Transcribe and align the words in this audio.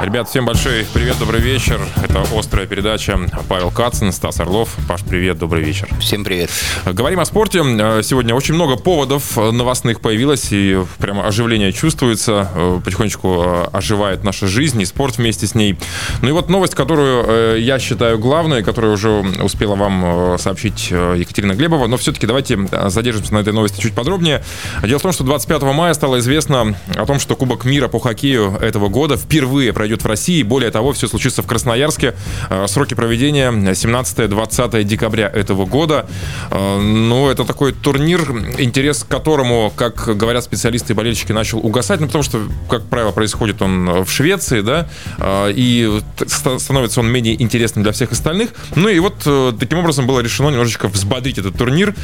Ребят, 0.00 0.30
всем 0.30 0.46
большой 0.46 0.86
привет, 0.94 1.18
добрый 1.18 1.42
вечер. 1.42 1.78
Это 2.02 2.24
«Острая 2.34 2.66
передача». 2.66 3.18
Павел 3.48 3.70
Кацин, 3.70 4.12
Стас 4.12 4.40
Орлов. 4.40 4.74
Паш, 4.88 5.02
привет, 5.04 5.36
добрый 5.36 5.62
вечер. 5.62 5.90
Всем 6.00 6.24
привет. 6.24 6.48
Говорим 6.86 7.20
о 7.20 7.26
спорте. 7.26 7.58
Сегодня 8.02 8.34
очень 8.34 8.54
много 8.54 8.76
поводов 8.76 9.36
новостных 9.36 10.00
появилось, 10.00 10.48
и 10.52 10.82
прямо 10.96 11.26
оживление 11.26 11.70
чувствуется. 11.74 12.48
Потихонечку 12.82 13.68
оживает 13.70 14.24
наша 14.24 14.46
жизнь 14.46 14.80
и 14.80 14.86
спорт 14.86 15.18
вместе 15.18 15.46
с 15.46 15.54
ней. 15.54 15.78
Ну 16.22 16.30
и 16.30 16.32
вот 16.32 16.48
новость, 16.48 16.74
которую 16.74 17.62
я 17.62 17.78
считаю 17.78 18.18
главной, 18.18 18.62
которую 18.62 18.94
уже 18.94 19.10
успела 19.42 19.74
вам 19.74 20.38
сообщить 20.38 20.90
Екатерина 20.90 21.52
Глебова, 21.52 21.88
но 21.88 21.98
все-таки 21.98 22.26
давайте 22.26 22.58
задержимся 22.86 23.34
на 23.34 23.38
этой 23.40 23.52
новости 23.52 23.82
чуть 23.82 23.94
подробнее. 23.94 24.42
Дело 24.82 24.98
в 24.98 25.02
том, 25.02 25.12
что 25.12 25.24
25 25.24 25.60
мая 25.74 25.92
стало 25.92 26.20
известно 26.20 26.74
о 26.94 27.04
том, 27.04 27.20
что 27.20 27.36
Кубок 27.36 27.66
мира 27.66 27.88
по 27.88 28.00
хоккею 28.00 28.56
этого 28.62 28.88
года 28.88 29.18
впервые 29.18 29.74
пройдет 29.74 29.89
пройдет 29.90 30.04
в 30.04 30.06
России. 30.06 30.42
Более 30.44 30.70
того, 30.70 30.92
все 30.92 31.08
случится 31.08 31.42
в 31.42 31.46
Красноярске. 31.46 32.14
Э, 32.48 32.66
сроки 32.68 32.94
проведения 32.94 33.50
17-20 33.50 34.84
декабря 34.84 35.28
этого 35.28 35.66
года. 35.66 36.06
Э, 36.50 36.78
ну, 36.78 37.28
это 37.28 37.44
такой 37.44 37.72
турнир, 37.72 38.20
интерес 38.58 39.02
к 39.02 39.08
которому, 39.08 39.72
как 39.74 40.16
говорят 40.16 40.44
специалисты 40.44 40.92
и 40.92 40.96
болельщики, 40.96 41.32
начал 41.32 41.58
угасать. 41.58 42.00
Ну, 42.00 42.06
потому 42.06 42.22
что, 42.22 42.40
как 42.68 42.84
правило, 42.84 43.10
происходит 43.10 43.62
он 43.62 44.04
в 44.04 44.10
Швеции, 44.10 44.60
да, 44.60 44.88
э, 45.18 45.52
и 45.56 46.00
становится 46.26 47.00
он 47.00 47.10
менее 47.10 47.40
интересным 47.42 47.82
для 47.82 47.92
всех 47.92 48.12
остальных. 48.12 48.50
Ну 48.76 48.88
и 48.88 49.00
вот 49.00 49.26
таким 49.58 49.78
образом 49.78 50.06
было 50.06 50.20
решено 50.20 50.50
немножечко 50.50 50.88
взбодрить 50.88 51.38
этот 51.38 51.56
турнир, 51.56 51.94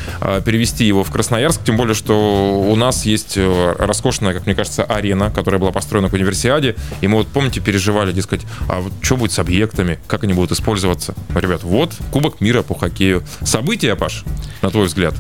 перевести 0.44 0.84
его 0.84 1.04
в 1.04 1.10
Красноярск, 1.12 1.62
тем 1.64 1.76
более, 1.76 1.94
что 1.94 2.60
у 2.60 2.76
нас 2.76 3.06
есть 3.06 3.38
роскошная, 3.38 4.32
как 4.32 4.46
мне 4.46 4.54
кажется, 4.54 4.84
арена, 4.84 5.30
которая 5.30 5.60
была 5.60 5.72
построена 5.72 6.08
к 6.08 6.12
универсиаде, 6.14 6.74
и 7.00 7.08
мы 7.08 7.18
вот, 7.18 7.28
помните, 7.28 7.60
перед 7.60 7.75
переживали, 7.76 8.12
дескать, 8.12 8.40
а 8.68 8.80
вот 8.80 8.92
что 9.02 9.18
будет 9.18 9.32
с 9.32 9.38
объектами, 9.38 9.98
как 10.06 10.24
они 10.24 10.32
будут 10.32 10.52
использоваться. 10.52 11.14
Ребят, 11.34 11.62
вот 11.62 11.92
Кубок 12.10 12.40
мира 12.40 12.62
по 12.62 12.74
хоккею. 12.74 13.22
События, 13.42 13.94
Паш, 13.96 14.24
на 14.62 14.70
твой 14.70 14.86
взгляд? 14.86 15.14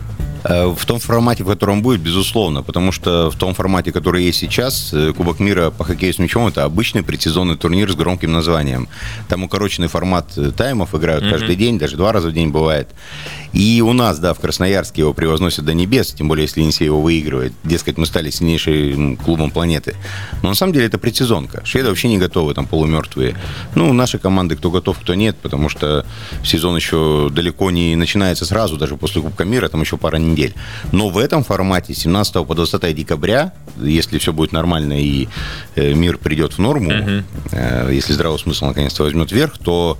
Э, 0.48 0.66
в 0.66 0.84
том 0.86 0.98
формате, 1.00 1.42
в 1.42 1.46
котором 1.46 1.82
будет, 1.82 2.00
безусловно, 2.00 2.62
потому 2.62 2.92
что 2.92 3.30
в 3.30 3.36
том 3.36 3.54
формате, 3.54 3.90
который 3.90 4.24
есть 4.24 4.38
сейчас, 4.38 4.92
э, 4.92 5.12
Кубок 5.12 5.40
мира 5.40 5.70
по 5.70 5.84
хоккею 5.84 6.12
с 6.12 6.18
мячом 6.18 6.46
это 6.46 6.64
обычный 6.64 7.02
предсезонный 7.02 7.56
турнир 7.56 7.90
с 7.90 7.96
громким 7.96 8.32
названием. 8.32 8.88
Там 9.28 9.42
укороченный 9.42 9.88
формат 9.88 10.36
э, 10.36 10.52
таймов 10.56 10.94
играют 10.94 11.24
mm-hmm. 11.24 11.30
каждый 11.30 11.56
день, 11.56 11.78
даже 11.78 11.96
два 11.96 12.12
раза 12.12 12.28
в 12.28 12.32
день 12.32 12.50
бывает. 12.50 12.88
И 13.52 13.80
у 13.80 13.92
нас, 13.92 14.18
да, 14.18 14.34
в 14.34 14.40
Красноярске 14.40 15.02
его 15.02 15.14
превозносят 15.14 15.64
до 15.64 15.72
небес, 15.74 16.12
тем 16.12 16.28
более, 16.28 16.44
если 16.44 16.60
Енисей 16.60 16.84
его 16.84 17.00
выигрывает. 17.00 17.52
Дескать, 17.64 17.96
мы 17.96 18.06
стали 18.06 18.30
сильнейшим 18.30 19.16
клубом 19.16 19.50
планеты. 19.50 19.96
Но 20.42 20.50
на 20.50 20.54
самом 20.54 20.74
деле 20.74 20.86
это 20.86 20.98
предсезонка. 20.98 21.64
Шведы 21.64 21.88
вообще 21.88 22.08
не 22.08 22.18
готовы, 22.18 22.54
там 22.54 22.66
полумертвые. 22.66 23.36
Ну, 23.74 23.92
наши 23.92 24.18
команды, 24.18 24.56
кто 24.56 24.70
готов, 24.70 24.98
кто 24.98 25.14
нет, 25.14 25.36
потому 25.40 25.68
что 25.70 26.04
сезон 26.44 26.76
еще 26.76 27.30
далеко 27.32 27.70
не 27.70 27.96
начинается 27.96 28.44
сразу, 28.44 28.76
даже 28.76 28.96
после 28.96 29.22
Кубка 29.22 29.44
мира, 29.44 29.68
там 29.68 29.80
еще 29.80 29.96
пара 29.96 30.18
недель. 30.18 30.35
Но 30.92 31.08
в 31.08 31.18
этом 31.18 31.44
формате 31.44 31.94
17 31.94 32.46
по 32.46 32.54
20 32.54 32.94
декабря, 32.94 33.52
если 33.80 34.18
все 34.18 34.32
будет 34.32 34.52
нормально 34.52 35.00
и 35.00 35.28
э, 35.74 35.94
мир 35.94 36.18
придет 36.18 36.54
в 36.54 36.58
норму, 36.58 36.90
угу. 36.90 37.90
если 37.90 38.12
здравый 38.12 38.38
смысл 38.38 38.66
наконец-то 38.66 39.02
возьмет 39.02 39.32
верх, 39.32 39.58
то 39.58 39.98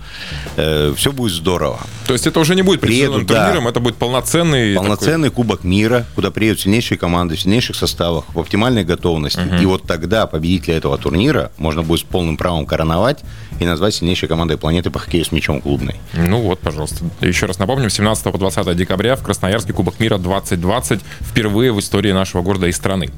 э, 0.57 0.95
все 0.97 1.13
будет 1.13 1.33
здорово. 1.33 1.81
То 2.07 2.13
есть 2.13 2.27
это 2.27 2.41
уже 2.41 2.55
не 2.55 2.63
будет 2.63 2.81
приедут, 2.81 3.27
турниром, 3.27 3.65
да, 3.65 3.71
это 3.71 3.81
будет 3.81 3.97
полноценный... 3.97 4.75
Полноценный 4.75 5.29
такой... 5.29 5.45
Кубок 5.45 5.65
мира, 5.65 6.07
куда 6.15 6.31
приедут 6.31 6.61
сильнейшие 6.61 6.99
команды 6.99 7.37
в 7.37 7.41
сильнейших 7.41 7.77
составах, 7.77 8.25
в 8.33 8.39
оптимальной 8.39 8.85
готовности. 8.85 9.41
Угу. 9.41 9.57
И 9.57 9.67
вот 9.67 9.83
тогда 9.85 10.27
победителя 10.27 10.77
этого 10.77 10.97
турнира 10.99 11.51
можно 11.59 11.83
будет 11.83 12.01
с 12.01 12.05
полным 12.05 12.37
правом 12.37 12.67
короновать 12.67 13.25
и 13.61 13.65
назвать 13.65 13.95
сильнейшей 13.95 14.29
командой 14.29 14.57
планеты 14.57 14.91
по 14.91 14.99
хоккею 14.99 15.25
с 15.25 15.33
мячом 15.33 15.61
клубной. 15.61 15.97
Ну 16.15 16.41
вот, 16.43 16.61
пожалуйста. 16.61 17.05
Еще 17.21 17.47
раз 17.47 17.59
напомним, 17.59 17.91
17 17.91 18.25
по 18.25 18.39
20 18.39 18.77
декабря 18.77 19.17
в 19.17 19.23
Красноярске 19.23 19.73
Кубок 19.73 19.99
мира 20.01 20.19
2020 20.27 21.01
впервые 21.21 21.73
в 21.73 21.81
истории 21.81 22.13
нашего 22.13 22.43
города 22.43 22.67
и 22.67 22.73
страны. 22.73 23.11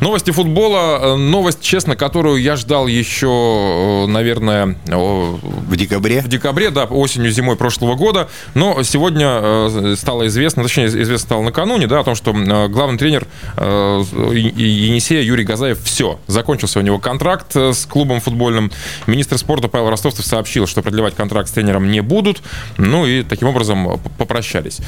Новости 0.00 0.30
футбола. 0.30 0.98
Э, 1.00 1.16
новость, 1.16 1.60
честно, 1.60 1.96
которую 1.96 2.40
я 2.40 2.56
ждал 2.56 2.86
еще, 2.86 3.26
э, 3.26 4.06
наверное... 4.06 4.76
В 4.86 5.76
декабре? 5.76 6.20
В 6.20 6.28
декабре, 6.28 6.70
да, 6.70 6.84
осенью, 6.84 7.30
зимой 7.30 7.56
прошлого 7.56 7.94
года. 7.94 8.28
Но 8.54 8.82
сегодня 8.82 9.26
э, 9.42 9.94
стало 9.98 10.26
известно, 10.26 10.62
точнее, 10.62 10.86
известно 10.86 11.18
стало 11.18 11.42
накануне, 11.42 11.86
да, 11.86 12.00
о 12.00 12.04
том, 12.04 12.14
что 12.14 12.32
главный 12.68 12.98
тренер 12.98 13.26
Енисея 13.56 15.22
Юрий 15.22 15.44
Газаев 15.44 15.82
все. 15.82 16.18
Закончился 16.26 16.78
у 16.78 16.82
него 16.82 16.98
контракт 16.98 17.56
с 17.56 17.86
клубом 17.86 18.20
футбольным. 18.20 18.70
Министр 19.06 19.38
спорта 19.38 19.68
Павел 19.68 19.90
Ростовцев 19.90 20.24
сообщил, 20.24 20.66
что 20.66 20.82
продлевать 20.82 21.14
контракт 21.14 21.48
с 21.48 21.52
тренером 21.52 21.90
не 21.90 22.00
будут. 22.00 22.42
Ну 22.78 23.06
и 23.06 23.22
таким 23.22 23.48
образом 23.48 24.00
попрощались. 24.18 24.80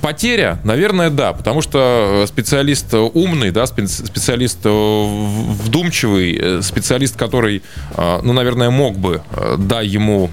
Потеря, 0.00 0.58
наверное, 0.64 0.73
да, 1.10 1.32
потому 1.32 1.62
что 1.62 2.24
специалист 2.26 2.92
умный, 2.94 3.50
да, 3.50 3.66
специалист 3.66 4.58
вдумчивый, 4.64 6.62
специалист, 6.62 7.16
который, 7.16 7.62
ну, 7.96 8.32
наверное, 8.32 8.70
мог 8.70 8.96
бы, 8.98 9.22
дай 9.58 9.86
ему 9.86 10.30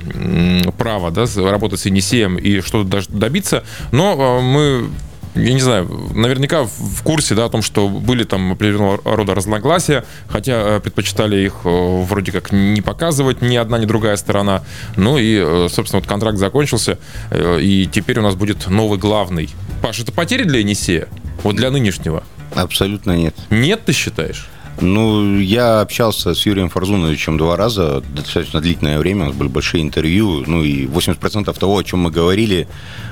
право, 0.78 1.12
да, 1.12 1.26
работать 1.38 1.80
с 1.80 1.86
Енисеем 1.86 2.38
и 2.38 2.62
что-то 2.62 3.02
добиться, 3.10 3.64
но 3.92 4.42
мы 4.42 4.90
я 5.36 5.54
не 5.54 5.60
знаю, 5.60 5.88
наверняка 6.14 6.64
в 6.64 7.04
курсе, 7.04 7.36
да, 7.36 7.46
о 7.46 7.50
том, 7.50 7.62
что 7.62 7.88
были 7.88 8.24
там 8.24 8.52
определенного 8.52 9.00
рода 9.04 9.34
разногласия, 9.34 10.06
хотя 10.28 10.54
э, 10.54 10.80
предпочитали 10.80 11.38
их 11.46 11.62
э, 11.64 12.04
вроде 12.04 12.32
как 12.32 12.52
не 12.52 12.82
показывать 12.82 13.42
ни 13.42 13.56
одна, 13.56 13.78
ни 13.78 13.86
другая 13.86 14.18
сторона. 14.18 14.64
Ну 14.98 15.18
и, 15.18 15.38
э, 15.38 15.68
собственно, 15.72 16.02
вот 16.02 16.10
контракт 16.10 16.38
закончился, 16.38 16.98
и 17.32 17.88
теперь 17.92 18.20
у 18.20 18.24
нас 18.24 18.36
будет 18.36 18.68
новый 18.68 19.00
главный. 19.00 19.50
Паш, 19.82 20.00
это 20.00 20.12
потери 20.12 20.44
для 20.44 20.60
Енисея? 20.60 21.08
Вот 21.44 21.56
для 21.56 21.72
нынешнего? 21.72 22.24
Абсолютно 22.54 23.16
нет. 23.16 23.36
Нет, 23.50 23.86
ты 23.86 23.94
считаешь? 23.94 24.50
Ну, 24.80 25.38
я 25.40 25.82
общался 25.82 26.34
с 26.34 26.46
Юрием 26.46 26.70
Фарзуновичем 26.70 27.38
два 27.38 27.56
раза, 27.56 28.02
достаточно 28.16 28.62
длительное 28.62 29.00
время, 29.00 29.24
у 29.24 29.28
нас 29.28 29.36
были 29.36 29.50
большие 29.50 29.84
интервью, 29.84 30.44
ну 30.48 30.64
и 30.64 30.86
80% 30.86 31.58
того, 31.58 31.78
о 31.78 31.84
чем 31.84 32.00
мы 32.00 32.12
говорили, 32.12 32.68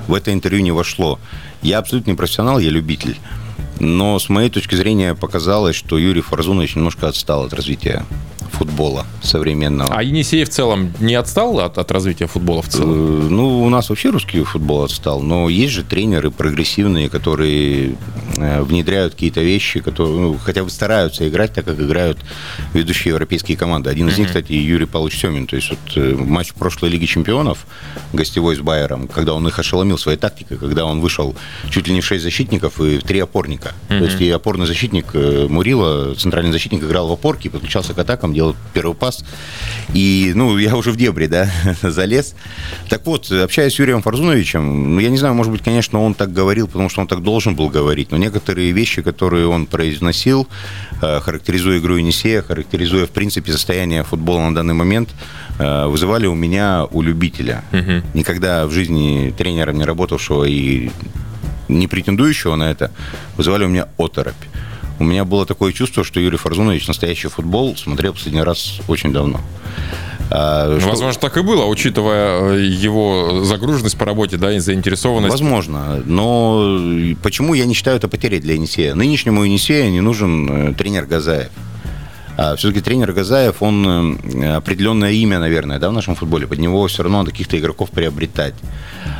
в 0.07 0.13
это 0.13 0.33
интервью 0.33 0.63
не 0.63 0.71
вошло. 0.71 1.19
Я 1.61 1.79
абсолютно 1.79 2.11
не 2.11 2.17
профессионал, 2.17 2.59
я 2.59 2.69
любитель. 2.69 3.17
Но 3.79 4.19
с 4.19 4.29
моей 4.29 4.49
точки 4.49 4.75
зрения 4.75 5.15
показалось, 5.15 5.75
что 5.75 5.97
Юрий 5.97 6.21
Фарзунович 6.21 6.75
немножко 6.75 7.07
отстал 7.07 7.45
от 7.45 7.53
развития 7.53 8.05
футбола 8.59 9.05
современного. 9.21 9.95
А 9.95 10.03
Енисей 10.03 10.43
в 10.43 10.49
целом 10.49 10.93
не 10.99 11.15
отстал 11.15 11.59
от, 11.59 11.77
от 11.77 11.91
развития 11.91 12.27
футбола 12.27 12.61
в 12.61 12.67
целом? 12.67 12.91
Э, 12.91 13.29
ну, 13.29 13.63
у 13.63 13.69
нас 13.69 13.89
вообще 13.89 14.09
русский 14.09 14.43
футбол 14.43 14.83
отстал, 14.83 15.21
но 15.21 15.47
есть 15.47 15.73
же 15.73 15.83
тренеры 15.83 16.29
прогрессивные, 16.29 17.09
которые 17.09 17.95
э, 18.37 18.61
внедряют 18.61 19.13
какие-то 19.13 19.41
вещи, 19.41 19.79
которые, 19.79 20.19
ну, 20.19 20.37
хотя 20.37 20.63
бы 20.63 20.69
стараются 20.69 21.27
играть 21.29 21.53
так, 21.53 21.65
как 21.65 21.79
играют 21.79 22.19
ведущие 22.73 23.11
европейские 23.11 23.55
команды. 23.55 23.89
Один 23.89 24.09
из 24.09 24.17
них, 24.17 24.27
кстати, 24.27 24.51
Юрий 24.51 24.87
Павлович 24.87 25.21
Семин. 25.21 25.47
То 25.47 25.55
есть 25.55 25.69
вот 25.69 25.79
э, 25.95 26.15
матч 26.15 26.53
прошлой 26.53 26.89
Лиги 26.89 27.05
Чемпионов, 27.05 27.65
гостевой 28.11 28.57
с 28.57 28.59
Байером, 28.59 29.07
когда 29.07 29.35
он 29.35 29.47
их 29.47 29.57
ошеломил 29.57 29.97
своей 29.97 30.17
тактикой, 30.17 30.57
когда 30.57 30.83
он 30.85 30.99
вышел 30.99 31.35
чуть 31.69 31.87
ли 31.87 31.93
не 31.93 32.01
в 32.01 32.05
шесть 32.05 32.23
защитников 32.23 32.79
и 32.81 32.97
в 32.97 33.03
три 33.03 33.19
опорника. 33.19 33.73
Mm-hmm. 33.89 33.99
То 33.99 34.05
есть 34.05 34.21
и 34.21 34.29
опорный 34.29 34.65
защитник 34.65 35.13
Мурила, 35.13 36.15
центральный 36.15 36.51
защитник 36.51 36.83
играл 36.83 37.07
в 37.07 37.11
опорке, 37.11 37.49
подключался 37.49 37.93
к 37.93 37.99
атакам, 37.99 38.33
делал 38.33 38.55
первый 38.73 38.95
пас. 38.95 39.23
И, 39.93 40.33
ну, 40.35 40.57
я 40.57 40.75
уже 40.75 40.91
в 40.91 40.97
дебри, 40.97 41.27
да, 41.27 41.49
залез. 41.81 42.35
Так 42.89 43.05
вот, 43.05 43.31
общаясь 43.31 43.73
с 43.73 43.79
Юрием 43.79 44.01
Фарзуновичем, 44.01 44.95
ну, 44.95 44.99
я 44.99 45.09
не 45.09 45.17
знаю, 45.17 45.33
может 45.33 45.51
быть, 45.51 45.63
конечно, 45.63 46.01
он 46.01 46.13
так 46.13 46.33
говорил, 46.33 46.67
потому 46.67 46.89
что 46.89 47.01
он 47.01 47.07
так 47.07 47.23
должен 47.23 47.55
был 47.55 47.69
говорить, 47.69 48.11
но 48.11 48.17
некоторые 48.17 48.71
вещи, 48.71 49.01
которые 49.01 49.47
он 49.47 49.65
произносил, 49.65 50.47
э, 51.01 51.19
характеризуя 51.19 51.79
игру 51.79 51.97
Енисея, 51.97 52.41
характеризуя, 52.41 53.05
в 53.05 53.11
принципе, 53.11 53.51
состояние 53.51 54.03
футбола 54.03 54.49
на 54.49 54.55
данный 54.55 54.73
момент, 54.73 55.09
э, 55.59 55.85
вызывали 55.87 56.27
у 56.27 56.35
меня 56.35 56.85
у 56.91 57.01
любителя. 57.01 57.63
Угу. 57.71 58.03
Никогда 58.13 58.65
в 58.65 58.71
жизни 58.71 59.33
тренером 59.37 59.77
не 59.77 59.85
работавшего 59.85 60.45
и 60.45 60.89
не 61.69 61.87
претендующего 61.87 62.55
на 62.55 62.71
это, 62.71 62.91
вызывали 63.37 63.65
у 63.65 63.69
меня 63.69 63.87
оторопь. 63.97 64.35
У 64.99 65.05
меня 65.05 65.23
было 65.23 65.45
такое 65.45 65.71
чувство, 65.71 66.03
что 66.03 66.19
Юрий 66.19 66.37
Фарзунович 66.37 66.87
настоящий 66.87 67.29
футбол 67.29 67.77
смотрел 67.77 68.13
последний 68.13 68.41
раз 68.41 68.81
очень 68.89 69.13
давно. 69.13 69.39
А, 70.31 70.67
ну, 70.67 70.79
что... 70.79 70.89
Возможно, 70.89 71.21
так 71.21 71.37
и 71.37 71.41
было, 71.41 71.65
учитывая 71.65 72.53
э, 72.53 72.61
его 72.61 73.43
загруженность 73.43 73.97
по 73.97 74.05
работе, 74.05 74.37
да, 74.37 74.53
и 74.53 74.59
заинтересованность. 74.59 75.31
Возможно, 75.31 76.03
но 76.05 76.79
почему 77.23 77.53
я 77.53 77.65
не 77.65 77.73
считаю 77.73 77.97
это 77.97 78.07
потерей 78.07 78.39
для 78.39 78.53
Енисея? 78.53 78.93
Нынешнему 78.93 79.43
Енисея 79.43 79.89
не 79.89 80.01
нужен 80.01 80.71
э, 80.71 80.73
тренер 80.75 81.05
Газаев. 81.05 81.49
А 82.41 82.55
все-таки 82.55 82.79
тренер 82.79 83.11
Газаев, 83.11 83.61
он 83.61 84.17
э, 84.23 84.55
определенное 84.55 85.11
имя, 85.11 85.39
наверное, 85.39 85.77
да, 85.77 85.89
в 85.89 85.91
нашем 85.91 86.15
футболе. 86.15 86.47
Под 86.47 86.57
него 86.59 86.87
все 86.87 87.03
равно 87.03 87.17
надо 87.17 87.31
каких-то 87.31 87.59
игроков 87.59 87.89
приобретать. 87.89 88.53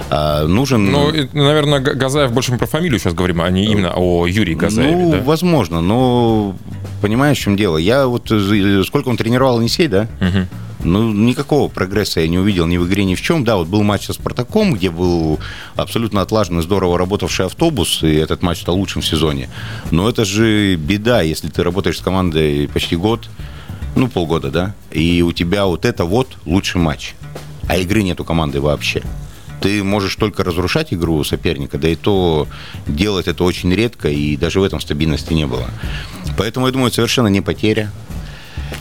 А, 0.09 0.47
нужен... 0.47 0.89
Ну, 0.89 1.11
наверное, 1.33 1.81
Газаев 1.81 2.31
больше 2.31 2.53
мы 2.53 2.57
про 2.57 2.65
фамилию 2.67 2.97
сейчас 2.97 3.13
говорим, 3.13 3.41
а 3.41 3.49
не 3.49 3.65
именно 3.65 3.91
о 3.93 4.25
Юрии 4.25 4.53
Газаеве. 4.53 4.95
Ну, 4.95 5.11
да? 5.11 5.17
возможно, 5.21 5.81
но 5.81 6.55
понимаешь, 7.01 7.37
в 7.37 7.41
чем 7.41 7.57
дело. 7.57 7.75
Я 7.75 8.07
вот 8.07 8.31
э, 8.31 8.83
сколько 8.87 9.09
он 9.09 9.17
тренировал 9.17 9.59
Енисей, 9.59 9.89
да? 9.89 10.07
Угу. 10.21 10.47
Ну, 10.81 11.11
никакого 11.11 11.67
прогресса 11.67 12.21
я 12.21 12.27
не 12.27 12.37
увидел 12.37 12.65
ни 12.65 12.77
в 12.77 12.87
игре, 12.87 13.03
ни 13.03 13.15
в 13.15 13.21
чем. 13.21 13.43
Да, 13.43 13.57
вот 13.57 13.67
был 13.67 13.83
матч 13.83 14.05
со 14.05 14.13
«Спартаком», 14.13 14.73
где 14.73 14.89
был 14.89 15.39
абсолютно 15.75 16.21
отлаженный, 16.21 16.63
здорово 16.63 16.97
работавший 16.97 17.47
автобус, 17.47 18.01
и 18.03 18.13
этот 18.13 18.41
матч 18.41 18.61
стал 18.61 18.75
лучшим 18.75 19.01
в 19.01 19.07
сезоне. 19.07 19.49
Но 19.91 20.09
это 20.09 20.23
же 20.23 20.75
беда, 20.75 21.21
если 21.21 21.49
ты 21.49 21.63
работаешь 21.63 21.97
с 21.97 22.01
командой 22.01 22.69
почти 22.73 22.95
год, 22.95 23.29
ну, 23.95 24.07
полгода, 24.07 24.51
да, 24.51 24.75
и 24.91 25.21
у 25.21 25.33
тебя 25.33 25.65
вот 25.65 25.83
это 25.83 26.05
вот 26.05 26.29
лучший 26.45 26.79
матч, 26.79 27.15
а 27.67 27.77
игры 27.77 28.01
нету 28.01 28.23
команды 28.23 28.61
вообще 28.61 29.03
ты 29.59 29.83
можешь 29.83 30.15
только 30.15 30.43
разрушать 30.43 30.93
игру 30.93 31.23
соперника, 31.23 31.77
да 31.77 31.89
и 31.89 31.95
то 31.95 32.47
делать 32.87 33.27
это 33.27 33.43
очень 33.43 33.73
редко, 33.73 34.09
и 34.09 34.37
даже 34.37 34.59
в 34.59 34.63
этом 34.63 34.79
стабильности 34.79 35.33
не 35.33 35.45
было. 35.45 35.69
Поэтому, 36.37 36.67
я 36.67 36.71
думаю, 36.71 36.91
совершенно 36.91 37.27
не 37.27 37.41
потеря. 37.41 37.91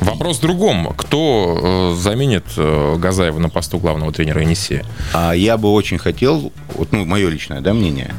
Вопрос 0.00 0.38
в 0.38 0.40
другом. 0.40 0.92
Кто 0.96 1.92
э, 1.94 2.00
заменит 2.00 2.44
э, 2.56 2.96
Газаева 2.98 3.38
на 3.38 3.48
посту 3.48 3.78
главного 3.78 4.12
тренера 4.12 4.42
Енисея? 4.42 4.84
А 5.12 5.32
я 5.32 5.56
бы 5.56 5.72
очень 5.72 5.98
хотел, 5.98 6.52
вот, 6.74 6.92
ну, 6.92 7.04
мое 7.04 7.28
личное 7.28 7.60
да, 7.60 7.74
мнение, 7.74 8.14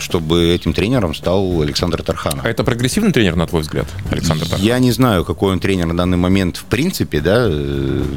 чтобы 0.00 0.48
этим 0.48 0.72
тренером 0.72 1.14
стал 1.14 1.62
Александр 1.62 2.02
Тарханов. 2.02 2.44
А 2.44 2.48
это 2.48 2.64
прогрессивный 2.64 3.12
тренер, 3.12 3.36
на 3.36 3.46
твой 3.46 3.62
взгляд, 3.62 3.86
Александр 4.10 4.42
Тарханов? 4.42 4.64
Я 4.64 4.78
не 4.78 4.92
знаю, 4.92 5.24
какой 5.24 5.52
он 5.52 5.60
тренер 5.60 5.86
на 5.86 5.96
данный 5.96 6.16
момент 6.16 6.56
в 6.56 6.64
принципе, 6.64 7.20
да. 7.20 7.48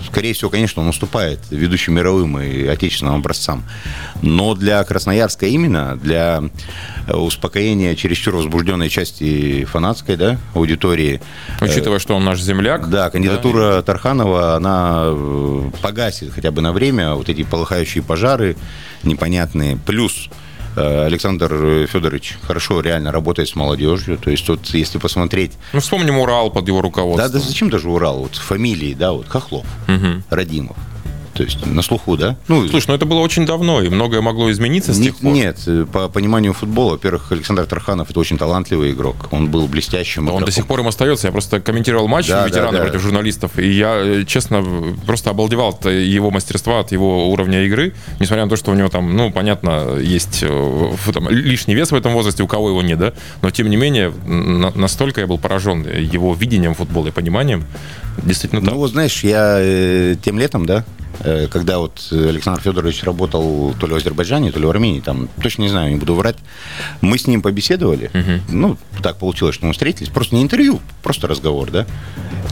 Скорее 0.07 0.33
всего, 0.33 0.49
конечно, 0.49 0.81
он 0.81 0.89
уступает 0.89 1.39
ведущим 1.49 1.93
мировым 1.95 2.39
и 2.39 2.65
отечественным 2.65 3.15
образцам. 3.15 3.63
Но 4.21 4.55
для 4.55 4.83
Красноярска 4.83 5.45
именно, 5.45 5.97
для 6.01 6.43
успокоения 7.07 7.95
чересчур 7.95 8.35
возбужденной 8.35 8.89
части 8.89 9.65
фанатской 9.65 10.15
да, 10.15 10.37
аудитории. 10.53 11.21
Учитывая, 11.61 11.99
что 11.99 12.15
он 12.15 12.23
наш 12.23 12.41
земляк. 12.41 12.89
Да, 12.89 13.09
кандидатура 13.09 13.75
да, 13.75 13.81
Тарханова, 13.81 14.55
она 14.55 15.03
э, 15.05 15.69
погасит 15.81 16.33
хотя 16.33 16.51
бы 16.51 16.61
на 16.61 16.73
время 16.73 17.13
вот 17.13 17.29
эти 17.29 17.43
полыхающие 17.43 18.03
пожары 18.03 18.55
непонятные. 19.03 19.77
Плюс 19.77 20.29
Э, 20.29 20.44
Александр 20.75 21.87
Федорович 21.87 22.37
хорошо 22.45 22.81
реально 22.81 23.11
работает 23.11 23.49
с 23.49 23.55
молодежью. 23.55 24.17
То 24.17 24.29
есть 24.29 24.47
вот 24.49 24.65
если 24.67 24.97
посмотреть... 24.97 25.53
Ну, 25.73 25.79
вспомним 25.79 26.17
Урал 26.19 26.51
под 26.51 26.67
его 26.67 26.81
руководством. 26.81 27.31
Да, 27.31 27.33
да 27.33 27.39
зачем 27.39 27.69
даже 27.69 27.89
Урал? 27.89 28.19
Вот 28.19 28.35
фамилии, 28.35 28.93
да, 28.93 29.13
вот 29.13 29.27
Хохлов, 29.27 29.65
угу. 29.87 30.23
Радимов. 30.29 30.77
То 31.35 31.43
есть 31.43 31.65
на 31.65 31.81
слуху, 31.81 32.15
да? 32.15 32.37
Ну, 32.47 32.65
Слушай, 32.69 32.87
ну 32.87 32.93
это 32.95 33.05
было 33.05 33.19
очень 33.19 33.45
давно, 33.45 33.81
и 33.81 33.89
многое 33.89 34.21
могло 34.21 34.49
измениться 34.51 34.93
с 34.93 34.97
не, 34.97 35.07
тех 35.07 35.17
пор. 35.17 35.33
Нет, 35.33 35.59
э, 35.67 35.85
по 35.91 36.07
пониманию 36.07 36.53
футбола, 36.53 36.91
во-первых, 36.91 37.29
Александр 37.33 37.65
Тарханов 37.65 38.09
это 38.09 38.17
очень 38.21 38.37
талантливый 38.37 38.91
игрок. 38.91 39.27
Он 39.31 39.49
был 39.49 39.67
блестящим. 39.67 40.29
Он 40.29 40.45
до 40.45 40.51
сих 40.51 40.65
пор 40.65 40.79
им 40.79 40.87
остается. 40.87 41.27
Я 41.27 41.33
просто 41.33 41.59
комментировал 41.59 42.07
матч 42.07 42.29
да, 42.29 42.47
ветерана 42.47 42.71
да, 42.71 42.77
да. 42.77 42.83
против 42.85 43.01
журналистов, 43.01 43.59
и 43.59 43.69
я, 43.69 43.97
э, 43.97 44.23
честно, 44.25 44.63
просто 45.05 45.29
обалдевал 45.29 45.71
от 45.71 45.85
его 45.85 46.31
мастерства, 46.31 46.79
от 46.79 46.93
его 46.93 47.29
уровня 47.29 47.65
игры, 47.65 47.93
несмотря 48.21 48.45
на 48.45 48.49
то, 48.49 48.55
что 48.55 48.71
у 48.71 48.75
него 48.75 48.87
там, 48.87 49.13
ну, 49.13 49.29
понятно, 49.29 49.97
есть 49.97 50.39
э, 50.41 50.91
там, 51.13 51.29
лишний 51.29 51.75
вес 51.75 51.91
в 51.91 51.95
этом 51.95 52.13
возрасте, 52.13 52.43
у 52.43 52.47
кого 52.47 52.69
его 52.69 52.81
нет, 52.81 52.97
да, 52.97 53.11
но 53.41 53.51
тем 53.51 53.69
не 53.69 53.75
менее, 53.75 54.13
настолько 54.25 55.19
я 55.19 55.27
был 55.27 55.37
поражен 55.37 55.85
его 55.85 56.33
видением 56.33 56.75
футбола 56.75 57.09
и 57.09 57.11
пониманием. 57.11 57.65
Действительно 58.23 58.61
так. 58.61 58.71
Ну, 58.71 58.77
вот 58.77 58.91
знаешь, 58.91 59.21
я 59.25 59.57
э, 59.59 60.15
тем 60.23 60.39
летом, 60.39 60.65
да, 60.65 60.85
Э, 61.04 61.04
когда 61.51 61.79
вот 61.79 62.07
Александр 62.11 62.61
Федорович 62.61 63.03
работал 63.03 63.73
то 63.79 63.87
ли 63.87 63.93
в 63.93 63.95
Азербайджане, 63.95 64.51
то 64.51 64.59
ли 64.59 64.65
в 64.65 64.69
Армении, 64.69 64.99
там, 64.99 65.29
точно 65.41 65.63
не 65.63 65.69
знаю, 65.69 65.91
не 65.91 65.97
буду 65.97 66.15
врать, 66.15 66.37
мы 67.01 67.17
с 67.17 67.27
ним 67.27 67.41
побеседовали, 67.41 68.09
угу. 68.13 68.41
ну, 68.49 68.77
так 69.01 69.17
получилось, 69.17 69.55
что 69.55 69.65
мы 69.65 69.73
встретились, 69.73 70.09
просто 70.09 70.35
не 70.35 70.43
интервью, 70.43 70.81
просто 71.03 71.27
разговор, 71.27 71.71
да. 71.71 71.85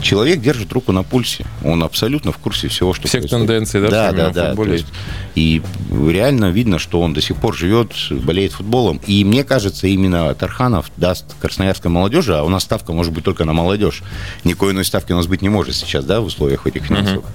Человек 0.02 0.42
держит 0.42 0.72
руку 0.74 0.92
на 0.92 1.04
пульсе, 1.04 1.46
он 1.64 1.84
абсолютно 1.84 2.32
в 2.32 2.38
курсе 2.38 2.68
всего, 2.68 2.94
что 2.94 3.08
Всех 3.08 3.22
происходит. 3.22 3.48
тенденций, 3.48 3.82
да, 3.82 3.90
да, 3.90 4.12
да, 4.12 4.30
да. 4.30 4.48
Футболе. 4.50 4.74
Есть, 4.74 4.88
и 5.36 5.62
реально 5.90 6.52
видно, 6.52 6.78
что 6.78 7.00
он 7.00 7.14
до 7.14 7.22
сих 7.22 7.38
пор 7.38 7.56
живет, 7.56 7.94
болеет 8.10 8.52
футболом. 8.52 9.00
И 9.08 9.24
мне 9.24 9.44
кажется, 9.44 9.88
именно 9.88 10.34
Тарханов 10.36 10.92
даст 10.98 11.26
красноярской 11.40 11.90
молодежи, 11.90 12.36
а 12.36 12.44
у 12.44 12.50
нас 12.50 12.64
ставка 12.64 12.92
может 12.92 13.14
быть 13.14 13.24
только 13.24 13.46
на 13.46 13.54
молодежь. 13.54 14.04
Никакой 14.44 14.74
иной 14.74 14.84
ставки 14.84 15.14
у 15.14 15.16
нас 15.16 15.28
быть 15.28 15.42
не 15.42 15.50
может 15.50 15.76
сейчас, 15.76 16.04
да, 16.06 16.22
в 16.22 16.26
условиях 16.26 16.68
этих 16.68 16.84
финансовых. 16.86 17.26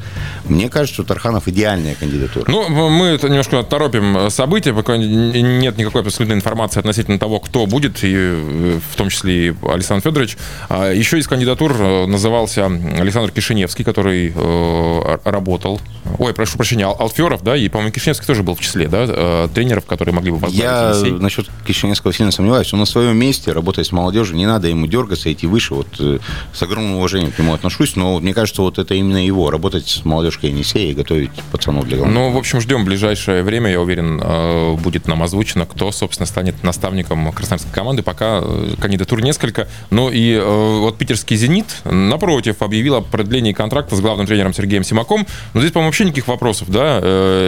Угу. 0.44 0.54
Мне 0.54 0.68
кажется, 0.68 0.94
что 0.94 1.04
Тарханов 1.18 1.48
идеальная 1.48 1.96
кандидатура. 1.96 2.44
Ну, 2.48 2.68
мы 2.68 3.06
это 3.06 3.28
немножко 3.28 3.60
торопим 3.64 4.30
события, 4.30 4.72
пока 4.72 4.96
нет 4.96 5.76
никакой 5.76 6.02
абсолютной 6.02 6.36
информации 6.36 6.78
относительно 6.78 7.18
того, 7.18 7.40
кто 7.40 7.66
будет, 7.66 8.04
и 8.04 8.80
в 8.88 8.96
том 8.96 9.08
числе 9.08 9.48
и 9.48 9.54
Александр 9.68 10.04
Федорович. 10.04 10.36
А 10.68 10.92
еще 10.92 11.18
из 11.18 11.26
кандидатур 11.26 11.74
э, 11.76 12.06
назывался 12.06 12.66
Александр 12.66 13.32
Кишиневский, 13.32 13.84
который 13.84 14.32
э, 14.34 15.18
работал. 15.24 15.80
Ой, 16.18 16.32
прошу 16.32 16.56
прощения, 16.56 16.86
Алферов, 16.86 17.42
да, 17.42 17.56
и, 17.56 17.68
по-моему, 17.68 17.92
Кишиневский 17.92 18.26
тоже 18.26 18.44
был 18.44 18.54
в 18.54 18.60
числе, 18.60 18.86
да, 18.86 19.04
э, 19.08 19.48
тренеров, 19.52 19.86
которые 19.86 20.14
могли 20.14 20.30
бы 20.30 20.38
возглавить 20.38 20.62
Я 20.62 20.90
Енисей. 20.90 21.18
насчет 21.18 21.46
Кишиневского 21.66 22.12
сильно 22.12 22.30
сомневаюсь. 22.30 22.72
Он 22.72 22.78
на 22.78 22.86
своем 22.86 23.16
месте, 23.16 23.50
работает 23.50 23.88
с 23.88 23.92
молодежью, 23.92 24.36
не 24.36 24.46
надо 24.46 24.68
ему 24.68 24.86
дергаться, 24.86 25.32
идти 25.32 25.48
выше. 25.48 25.74
Вот 25.74 25.88
с 25.98 26.62
огромным 26.62 26.96
уважением 26.96 27.32
к 27.32 27.38
нему 27.40 27.54
отношусь, 27.54 27.96
но 27.96 28.20
мне 28.20 28.32
кажется, 28.32 28.62
вот 28.62 28.78
это 28.78 28.94
именно 28.94 29.24
его, 29.24 29.50
работать 29.50 29.88
с 29.88 30.04
молодежкой 30.04 30.50
Енисея 30.50 30.92
и 30.92 30.94
готовить 30.94 31.07
пацанов 31.50 31.86
для 31.86 31.96
главного. 31.96 32.28
Ну, 32.28 32.30
в 32.32 32.36
общем, 32.36 32.60
ждем 32.60 32.84
ближайшее 32.84 33.42
время, 33.42 33.70
я 33.70 33.80
уверен, 33.80 34.20
э, 34.22 34.74
будет 34.74 35.08
нам 35.08 35.22
озвучено, 35.22 35.66
кто, 35.66 35.90
собственно, 35.90 36.26
станет 36.26 36.62
наставником 36.62 37.32
красноярской 37.32 37.72
команды. 37.72 38.02
Пока 38.02 38.40
э, 38.42 38.74
кандидатур 38.80 39.22
несколько. 39.22 39.68
Ну 39.90 40.10
и 40.10 40.34
э, 40.34 40.78
вот 40.80 40.98
питерский 40.98 41.36
«Зенит», 41.36 41.82
напротив, 41.84 42.62
объявил 42.62 42.96
о 42.96 43.00
продлении 43.00 43.52
контракта 43.52 43.96
с 43.96 44.00
главным 44.00 44.26
тренером 44.26 44.52
Сергеем 44.52 44.84
Симаком. 44.84 45.26
Но 45.54 45.60
здесь, 45.60 45.72
по-моему, 45.72 45.88
вообще 45.88 46.04
никаких 46.04 46.28
вопросов, 46.28 46.70
да? 46.70 47.00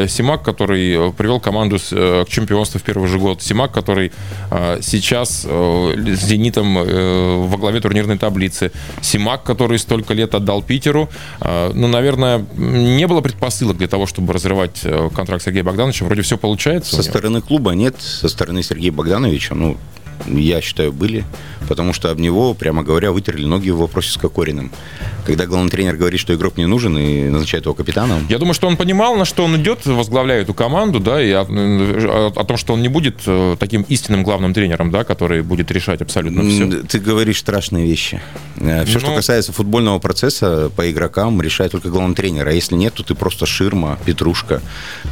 Симак, 0.08 0.42
который 0.42 1.12
привел 1.12 1.40
команду 1.40 1.78
к 1.78 2.26
чемпионству 2.28 2.80
в 2.80 2.82
первый 2.82 3.08
же 3.08 3.18
год. 3.18 3.42
Симак, 3.42 3.72
который 3.72 4.12
сейчас 4.80 5.44
с 5.44 6.20
«Зенитом» 6.24 6.74
во 7.48 7.56
главе 7.56 7.80
турнирной 7.80 8.18
таблицы. 8.18 8.72
Симак, 9.00 9.42
который 9.42 9.78
столько 9.78 10.14
лет 10.14 10.34
отдал 10.34 10.62
Питеру. 10.62 11.08
Ну, 11.40 11.88
наверное, 11.88 12.44
не 12.56 13.06
было 13.06 13.20
предпосылок 13.20 13.49
для 13.50 13.88
того, 13.88 14.06
чтобы 14.06 14.32
разрывать 14.32 14.80
э, 14.84 15.10
контракт 15.14 15.42
с 15.42 15.46
Сергеем 15.46 15.66
Богдановичем? 15.66 16.06
Вроде 16.06 16.22
все 16.22 16.36
получается. 16.38 16.96
Со 16.96 17.02
стороны 17.02 17.40
клуба 17.40 17.72
нет, 17.72 17.96
со 18.00 18.28
стороны 18.28 18.62
Сергея 18.62 18.92
Богдановича, 18.92 19.54
ну, 19.54 19.76
я 20.26 20.60
считаю, 20.60 20.92
были, 20.92 21.24
потому 21.68 21.92
что 21.92 22.10
об 22.10 22.18
него, 22.18 22.54
прямо 22.54 22.82
говоря, 22.82 23.12
вытерли 23.12 23.44
ноги 23.44 23.70
в 23.70 23.78
вопросе 23.78 24.10
с 24.10 24.16
Кокориным. 24.16 24.70
Когда 25.24 25.46
главный 25.46 25.70
тренер 25.70 25.96
говорит, 25.96 26.20
что 26.20 26.34
игрок 26.34 26.56
не 26.56 26.66
нужен 26.66 26.96
и 26.98 27.28
назначает 27.28 27.64
его 27.64 27.74
капитаном. 27.74 28.26
Я 28.28 28.38
думаю, 28.38 28.54
что 28.54 28.66
он 28.66 28.76
понимал, 28.76 29.16
на 29.16 29.24
что 29.24 29.44
он 29.44 29.56
идет, 29.56 29.86
возглавляя 29.86 30.42
эту 30.42 30.54
команду, 30.54 30.98
да, 31.00 31.22
и 31.22 31.30
о, 31.30 31.42
о, 31.42 32.32
о 32.34 32.44
том, 32.44 32.56
что 32.56 32.72
он 32.72 32.82
не 32.82 32.88
будет 32.88 33.20
э, 33.26 33.56
таким 33.58 33.82
истинным 33.82 34.22
главным 34.22 34.54
тренером, 34.54 34.90
да, 34.90 35.04
который 35.04 35.42
будет 35.42 35.70
решать 35.70 36.02
абсолютно 36.02 36.42
все. 36.42 36.82
Ты 36.82 36.98
говоришь 36.98 37.38
страшные 37.38 37.86
вещи. 37.86 38.20
Э, 38.56 38.84
все, 38.84 38.94
Но... 38.94 39.00
что 39.00 39.10
ну, 39.10 39.16
касается 39.16 39.52
футбольного 39.52 39.98
процесса 39.98 40.70
по 40.74 40.90
игрокам, 40.90 41.40
решает 41.40 41.72
только 41.72 41.88
главный 41.90 42.14
тренер. 42.14 42.48
А 42.48 42.52
если 42.52 42.74
нет, 42.74 42.94
то 42.94 43.02
ты 43.02 43.14
просто 43.14 43.46
ширма, 43.46 43.98
петрушка. 44.04 44.60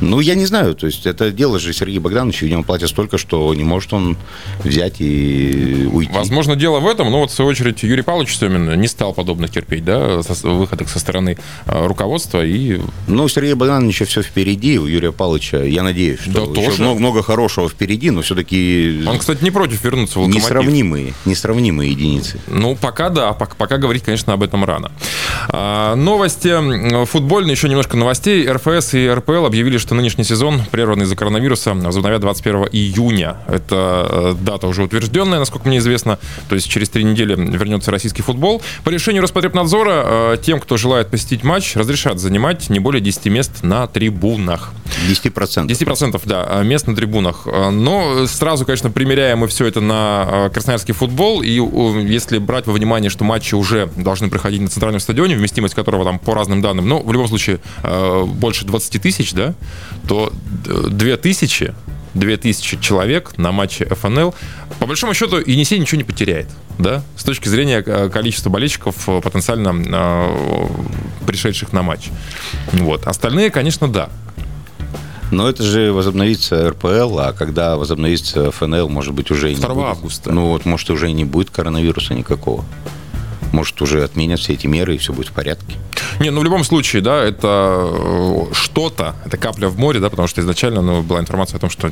Ну, 0.01 0.21
я 0.21 0.35
не 0.35 0.47
знаю. 0.47 0.75
То 0.75 0.87
есть 0.87 1.07
это 1.07 1.31
дело 1.31 1.59
же 1.59 1.73
Сергей 1.73 1.99
Богданович, 1.99 2.43
видимо, 2.43 2.63
платят 2.63 2.89
столько, 2.91 3.19
что 3.19 3.55
не 3.55 3.65
может 3.65 3.93
он 3.93 4.17
взять 4.65 4.98
и 5.01 5.89
уйти. 5.93 6.13
Возможно, 6.13 6.57
дело 6.57 6.81
в 6.81 6.87
этом, 6.87 7.11
но 7.11 7.21
вот 7.21 7.31
в 7.31 7.35
свою 7.35 7.51
очередь 7.51 7.83
Юрий 7.83 8.03
Павлович 8.03 8.37
Семин 8.37 8.81
не 8.81 8.89
стал 8.89 9.13
подобных 9.15 9.51
терпеть, 9.51 9.85
да, 9.85 10.21
выходок 10.43 10.89
со 10.89 10.99
стороны 10.99 11.39
э, 11.67 11.87
руководства 11.87 12.45
и... 12.45 12.81
Ну, 13.07 13.25
у 13.25 13.29
Сергея 13.29 13.57
Богдановича 13.57 14.05
все 14.05 14.23
впереди, 14.23 14.79
у 14.79 14.87
Юрия 14.87 15.13
Павловича, 15.13 15.63
я 15.63 15.83
надеюсь, 15.83 16.21
что 16.21 16.47
да, 16.47 16.55
тоже. 16.55 16.83
Много, 16.83 16.99
много 17.01 17.23
хорошего 17.23 17.69
впереди, 17.69 18.11
но 18.11 18.23
все-таки... 18.23 19.05
Он, 19.07 19.19
кстати, 19.19 19.43
не 19.43 19.51
против 19.51 19.83
вернуться 19.85 20.19
в 20.19 20.23
Локомотив. 20.23 20.45
Несравнимые, 20.45 21.15
несравнимые 21.25 21.91
единицы. 21.91 22.41
Ну, 22.49 22.77
пока 22.77 23.09
да, 23.11 23.33
пока, 23.33 23.55
пока 23.57 23.79
говорить, 23.79 24.03
конечно, 24.03 24.33
об 24.33 24.43
этом 24.43 24.65
рано. 24.65 24.93
А, 25.49 25.95
новости 25.95 27.05
футбольные, 27.07 27.53
еще 27.53 27.69
немножко 27.69 27.97
новостей. 27.97 28.51
РФС 28.51 28.95
и 28.95 29.09
РПЛ 29.09 29.47
объявили, 29.47 29.79
что 29.79 29.95
нынешний 29.95 30.25
сезон, 30.25 30.63
прерванный 30.71 31.05
из-за 31.05 31.17
коронавируса, 31.17 31.75
возобновят 31.75 32.21
21 32.21 32.69
июня. 32.73 33.39
Это 33.47 34.07
э, 34.11 34.35
дата 34.41 34.67
уже 34.67 34.88
утвержденная, 34.89 35.39
насколько 35.39 35.69
мне 35.69 35.79
известно. 35.79 36.19
То 36.49 36.55
есть 36.55 36.69
через 36.69 36.89
три 36.89 37.05
недели 37.05 37.35
вернется 37.35 37.91
российский 37.91 38.23
футбол. 38.23 38.63
По 38.85 38.91
решению 38.91 39.23
Роспотребнадзора 39.23 40.03
э, 40.05 40.37
тем, 40.43 40.61
кто 40.61 40.77
желает 40.77 41.09
посетить 41.09 41.45
матч, 41.45 41.77
разрешат 41.77 42.19
занимать 42.19 42.71
не 42.71 42.81
более 42.81 43.01
10 43.01 43.27
мест 43.27 43.63
на 43.63 43.87
трибунах. 43.87 44.73
10%? 45.09 45.67
10%, 45.67 46.21
да, 46.25 46.47
э, 46.51 46.65
мест 46.65 46.87
на 46.87 46.97
трибунах. 46.97 47.43
Э, 47.47 47.71
но 47.71 48.27
сразу, 48.27 48.65
конечно, 48.65 48.91
примеряем 48.91 49.39
мы 49.39 49.49
все 49.49 49.67
это 49.67 49.81
на 49.81 50.51
красноярский 50.53 50.95
футбол. 50.95 51.43
И 51.43 51.61
если 52.07 52.39
брать 52.39 52.67
во 52.67 52.73
внимание, 52.73 53.11
что 53.11 53.25
матчи 53.25 53.55
уже 53.55 53.89
должны 53.97 54.29
проходить 54.31 54.61
на 54.61 54.69
центральном 54.69 55.01
стадионе, 55.01 55.37
вместимость 55.37 55.75
которого 55.75 56.05
там 56.05 56.19
по 56.19 56.35
разным 56.35 56.63
данным, 56.63 56.89
ну, 56.89 57.03
в 57.03 57.13
любом 57.13 57.29
случае, 57.29 57.61
больше 58.27 58.65
20 58.65 59.03
тысяч, 59.03 59.33
да, 59.33 59.55
то 60.09 60.33
2 60.65 61.17
тысячи 61.17 61.75
2000 62.19 62.81
человек 62.81 63.37
на 63.39 63.53
матче 63.53 63.87
ФНЛ. 63.87 64.35
По 64.79 64.87
большому 64.87 65.15
счету, 65.15 65.39
Енисей 65.39 65.79
ничего 65.79 65.99
не 65.99 66.05
потеряет, 66.05 66.49
да, 66.79 67.03
с 67.17 67.25
точки 67.25 67.49
зрения 67.49 67.83
количества 67.83 68.51
болельщиков, 68.51 68.95
потенциально 69.23 69.75
э, 69.75 70.67
пришедших 71.27 71.73
на 71.73 71.83
матч. 71.83 72.11
Вот. 72.73 73.07
Остальные, 73.07 73.51
конечно, 73.51 73.89
да. 73.89 74.11
Но 75.31 75.49
это 75.49 75.63
же 75.63 75.93
возобновится 75.93 76.71
РПЛ, 76.71 77.19
а 77.19 77.33
когда 77.33 77.77
возобновится 77.77 78.51
ФНЛ, 78.51 78.89
может 78.89 79.13
быть, 79.13 79.31
уже 79.31 79.49
2 79.49 79.51
и 79.51 79.55
не 79.55 79.75
будет. 79.75 79.85
августа. 79.85 80.33
Ну 80.33 80.49
вот, 80.49 80.65
может, 80.65 80.89
уже 80.91 81.11
и 81.11 81.13
не 81.13 81.25
будет 81.25 81.51
коронавируса 81.51 82.15
никакого. 82.15 82.65
Может, 83.53 83.81
уже 83.83 84.05
отменят 84.05 84.41
все 84.41 84.55
эти 84.55 84.67
меры, 84.67 84.95
и 84.95 84.99
все 84.99 85.13
будет 85.13 85.29
в 85.29 85.33
порядке. 85.33 85.77
Не, 86.21 86.31
ну 86.31 86.41
в 86.41 86.45
любом 86.45 86.65
случае, 86.65 87.03
да, 87.03 87.23
это 87.23 87.89
э, 87.91 88.45
что-то, 88.53 89.17
это 89.25 89.37
капля 89.37 89.69
в 89.69 89.79
море, 89.79 90.01
да, 90.01 90.11
потому 90.11 90.29
что 90.29 90.41
изначально 90.41 90.83
ну, 90.83 91.03
была 91.03 91.21
информация 91.21 91.57
о 91.57 91.61
том, 91.61 91.71
что 91.71 91.89
э, 91.89 91.91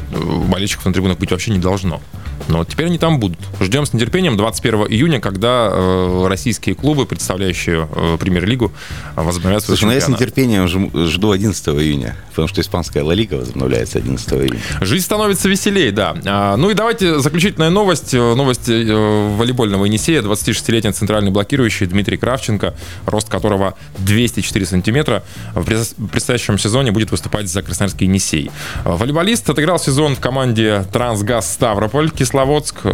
болельщиков 0.48 0.84
на 0.86 0.92
трибунах 0.92 1.18
быть 1.18 1.30
вообще 1.30 1.52
не 1.52 1.58
должно. 1.58 2.00
Но 2.48 2.64
теперь 2.64 2.86
они 2.86 2.98
там 2.98 3.18
будут. 3.18 3.38
Ждем 3.60 3.86
с 3.86 3.92
нетерпением 3.92 4.36
21 4.36 4.86
июня, 4.88 5.20
когда 5.20 5.68
э, 5.70 6.26
российские 6.28 6.74
клубы, 6.74 7.06
представляющие 7.06 7.88
э, 7.90 8.16
премьер-лигу, 8.18 8.72
возобновят 9.16 9.64
свой 9.64 9.76
Слушай, 9.76 9.88
ну 9.88 9.92
я 9.94 10.00
с 10.00 10.08
нетерпением 10.08 10.68
жду 11.08 11.30
11 11.30 11.68
июня, 11.68 12.16
потому 12.30 12.48
что 12.48 12.60
испанская 12.60 13.02
Ла 13.02 13.14
Лига 13.14 13.34
возобновляется 13.34 13.98
11 13.98 14.32
июня. 14.32 14.60
Жизнь 14.80 15.04
становится 15.04 15.48
веселее, 15.48 15.90
да. 15.90 16.16
А, 16.24 16.56
ну 16.56 16.70
и 16.70 16.74
давайте 16.74 17.18
заключительная 17.18 17.70
новость. 17.70 18.12
Новость 18.12 18.68
волейбольного 18.68 19.84
Енисея. 19.86 20.22
26-летний 20.22 20.92
центральный 20.92 21.30
блокирующий 21.30 21.86
Дмитрий 21.86 22.16
Кравченко, 22.16 22.74
рост 23.06 23.28
которого 23.28 23.74
204 23.98 24.66
сантиметра, 24.66 25.24
в 25.54 25.64
предстоящем 26.08 26.58
сезоне 26.58 26.92
будет 26.92 27.10
выступать 27.10 27.48
за 27.48 27.62
Красноярский 27.62 28.06
Енисей. 28.06 28.50
Волейболист 28.84 29.48
отыграл 29.50 29.78
сезон 29.78 30.16
в 30.16 30.20
команде 30.20 30.84
«Трансгаз 30.92 31.52
Ставрополь» 31.52 32.10
Кисловодск, 32.10 32.35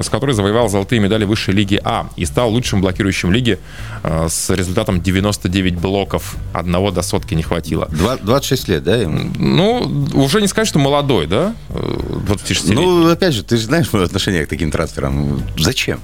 с 0.03 0.09
которой 0.09 0.33
завоевал 0.33 0.69
золотые 0.69 1.01
медали 1.01 1.25
высшей 1.25 1.55
лиги 1.55 1.81
А 1.83 2.09
и 2.17 2.25
стал 2.25 2.51
лучшим 2.51 2.81
блокирующим 2.81 3.33
лиги 3.33 3.59
э, 4.03 4.27
с 4.29 4.51
результатом 4.51 5.01
99 5.01 5.77
блоков. 5.77 6.37
Одного 6.53 6.91
до 6.91 7.03
сотки 7.03 7.35
не 7.35 7.43
хватило. 7.43 7.89
26 7.91 8.69
лет, 8.69 8.85
да? 8.85 8.97
Ему? 8.97 9.31
Ну, 9.39 10.07
уже 10.15 10.41
не 10.41 10.49
сказать, 10.49 10.69
что 10.69 10.79
молодой, 10.79 11.27
да? 11.27 11.55
26 11.71 12.69
лет. 12.69 12.79
Ну, 12.79 13.11
опять 13.11 13.35
же, 13.35 13.43
ты 13.43 13.57
же 13.57 13.65
знаешь 13.65 13.93
мое 13.93 14.05
отношение 14.05 14.45
к 14.47 14.49
таким 14.49 14.71
трансферам. 14.71 15.43
Зачем? 15.59 16.01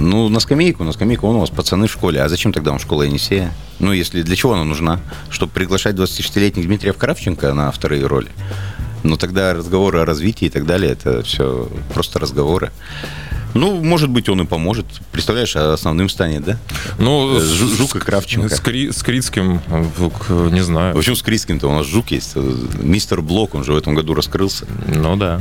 Ну, 0.00 0.28
на 0.28 0.40
скамейку, 0.40 0.84
на 0.84 0.92
скамейку, 0.92 1.26
он 1.26 1.36
у 1.36 1.40
вас 1.40 1.50
пацаны 1.50 1.86
в 1.86 1.92
школе. 1.92 2.22
А 2.22 2.28
зачем 2.28 2.52
тогда 2.52 2.72
он 2.72 2.78
школа 2.78 3.02
Енисея? 3.02 3.52
Ну, 3.80 3.92
если 3.92 4.22
для 4.22 4.36
чего 4.36 4.54
она 4.54 4.64
нужна? 4.64 5.00
Чтобы 5.30 5.52
приглашать 5.52 5.96
26-летних 5.96 6.64
Дмитрия 6.66 6.92
Кравченко 6.92 7.52
на 7.52 7.70
вторые 7.70 8.06
роли? 8.06 8.28
Ну, 9.02 9.16
тогда 9.16 9.54
разговоры 9.54 10.00
о 10.00 10.04
развитии 10.04 10.46
и 10.46 10.50
так 10.50 10.66
далее, 10.66 10.92
это 10.92 11.22
все 11.22 11.68
просто 11.94 12.18
разговоры. 12.18 12.70
Ну, 13.54 13.82
может 13.82 14.10
быть, 14.10 14.28
он 14.28 14.42
и 14.42 14.44
поможет. 14.44 14.86
Представляешь, 15.10 15.56
основным 15.56 16.08
станет, 16.08 16.44
да? 16.44 16.58
Ну, 16.98 17.38
э, 17.38 17.40
Жук 17.40 17.96
и 17.96 17.98
Кравченко. 17.98 18.54
С, 18.54 18.60
Кри, 18.60 18.92
с 18.92 19.02
Крицким, 19.02 19.60
не 20.52 20.60
знаю. 20.60 20.94
В 20.94 20.98
общем, 20.98 21.16
с 21.16 21.22
Крицким-то 21.22 21.68
у 21.68 21.72
нас 21.72 21.86
Жук 21.86 22.10
есть. 22.10 22.36
Мистер 22.36 23.22
Блок, 23.22 23.54
он 23.54 23.64
же 23.64 23.72
в 23.72 23.76
этом 23.76 23.94
году 23.94 24.14
раскрылся. 24.14 24.66
Ну, 24.86 25.16
да. 25.16 25.40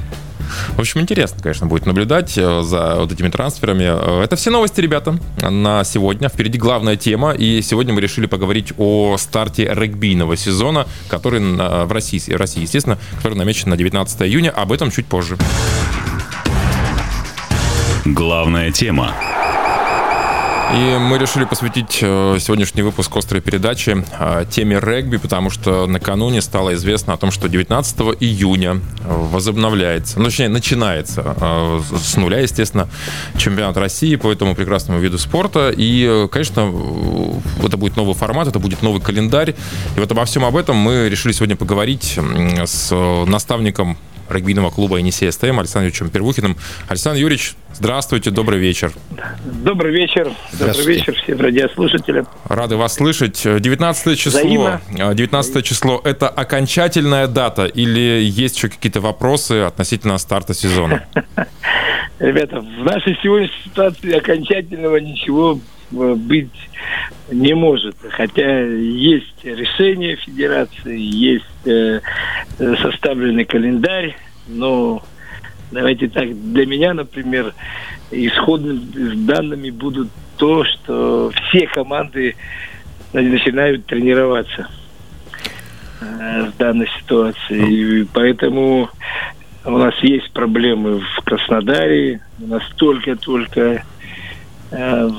В 0.70 0.80
общем, 0.80 1.02
интересно, 1.02 1.40
конечно, 1.42 1.68
будет 1.68 1.86
наблюдать 1.86 2.38
э, 2.38 2.62
за 2.64 2.96
вот 2.96 3.12
этими 3.12 3.30
трансферами. 3.30 3.86
Э, 3.88 4.24
это 4.24 4.36
все 4.36 4.52
новости, 4.52 4.82
ребята, 4.82 5.18
на 5.42 5.84
сегодня. 5.84 6.30
Впереди 6.30 6.58
главная 6.58 6.96
тема. 6.96 7.32
И 7.32 7.62
сегодня 7.62 7.94
мы 7.94 8.02
решили 8.02 8.26
поговорить 8.26 8.74
о 8.78 9.18
старте 9.18 9.72
регбийного 9.74 10.38
сезона, 10.38 10.88
который 11.10 11.38
в 11.40 11.92
России, 11.92 12.20
в 12.20 12.38
России, 12.38 12.62
естественно, 12.62 12.98
который 13.18 13.38
намечен 13.38 13.70
на 13.70 13.78
19 13.78 14.22
июня. 14.24 14.50
Об 14.52 14.72
этом 14.72 14.92
чуть 14.92 15.06
позже. 15.06 15.38
Главная 18.06 18.72
тема. 18.72 19.14
И 20.74 20.98
мы 21.00 21.18
решили 21.18 21.46
посвятить 21.46 22.00
э, 22.02 22.38
сегодняшний 22.42 22.82
выпуск 22.82 23.16
острой 23.16 23.42
передачи 23.42 24.04
э, 24.20 24.46
теме 24.50 24.80
регби, 24.80 25.16
потому 25.16 25.50
что 25.50 25.88
накануне 25.88 26.42
стало 26.42 26.74
известно 26.74 27.14
о 27.14 27.18
том, 27.18 27.32
что 27.32 27.48
19 27.48 28.00
июня 28.20 28.82
возобновляется, 29.06 30.20
ну, 30.20 30.26
точнее, 30.26 30.50
начинается 30.50 31.36
э, 31.40 31.82
с 31.98 32.18
нуля, 32.18 32.40
естественно, 32.40 32.90
чемпионат 33.38 33.78
России 33.78 34.18
по 34.18 34.30
этому 34.30 34.56
прекрасному 34.56 35.00
виду 35.00 35.18
спорта. 35.18 35.74
И, 35.76 36.28
конечно, 36.32 36.74
это 37.64 37.78
будет 37.78 37.96
новый 37.96 38.14
формат, 38.14 38.50
это 38.50 38.60
будет 38.60 38.82
новый 38.82 39.00
календарь. 39.02 39.56
И 39.96 40.00
вот 40.00 40.12
обо 40.12 40.26
всем 40.26 40.44
об 40.44 40.58
этом 40.58 40.76
мы 40.76 41.08
решили 41.08 41.32
сегодня 41.32 41.56
поговорить 41.56 42.20
с 42.66 42.94
наставником 43.26 43.98
регбийного 44.30 44.70
клуба 44.70 44.98
«Енисей 44.98 45.32
СТМ» 45.32 45.60
Александром 45.60 45.86
Юрьевичем 45.86 46.10
Первухиным. 46.10 46.58
Александр 46.88 47.20
Юрьевич, 47.20 47.56
здравствуйте, 47.74 48.32
добрый 48.32 48.60
вечер. 48.60 48.92
Добрый 49.46 49.92
вечер. 49.92 50.32
Добрый 50.54 50.86
вечер 50.86 51.16
всем 51.16 51.40
радиослушателям. 51.40 52.28
Рады 52.46 52.76
вас 52.76 52.96
слышать. 52.96 53.42
19 53.44 54.20
число. 54.20 54.40
Взаимно. 54.40 54.82
19 54.92 55.66
число– 55.66 56.02
это 56.04 56.30
окончательная 56.30 57.28
дата 57.28 57.66
или 57.66 58.22
есть 58.24 58.58
еще 58.58 58.70
какие-то 58.70 59.02
вопросы 59.02 59.64
относительно 59.64 60.18
старта 60.18 60.54
сезона? 60.54 61.06
Ребята, 62.20 62.62
в 62.62 62.84
нашей 62.84 63.18
сегодняшней 63.22 63.64
ситуации 63.64 64.12
окончательного 64.14 64.98
ничего 64.98 65.60
быть 65.92 66.52
не 67.32 67.54
может. 67.54 67.96
Хотя 68.12 68.62
есть 68.66 69.44
решение 69.44 70.16
Федерации, 70.16 71.00
есть 71.00 71.46
э, 71.66 72.02
составленный 72.58 73.46
календарь, 73.46 74.16
но 74.48 75.04
давайте 75.72 76.08
так, 76.08 76.28
для 76.52 76.66
меня, 76.66 76.94
например, 76.94 77.54
исходными 78.12 79.26
данными 79.26 79.70
будут 79.70 80.10
то, 80.38 80.64
что 80.64 81.32
все 81.50 81.68
команды 81.68 82.36
начинают 83.14 83.86
тренироваться 83.86 84.68
э, 86.02 86.50
в 86.52 86.58
данной 86.58 86.90
ситуации. 87.00 88.02
И 88.02 88.04
поэтому 88.14 88.90
у 89.66 89.78
нас 89.78 89.96
есть 90.02 90.32
проблемы 90.32 91.00
в 91.00 91.24
Краснодаре, 91.24 92.22
у 92.40 92.48
нас 92.48 92.64
только-только 92.78 93.62
э, 93.62 93.82
Э, 94.70 95.10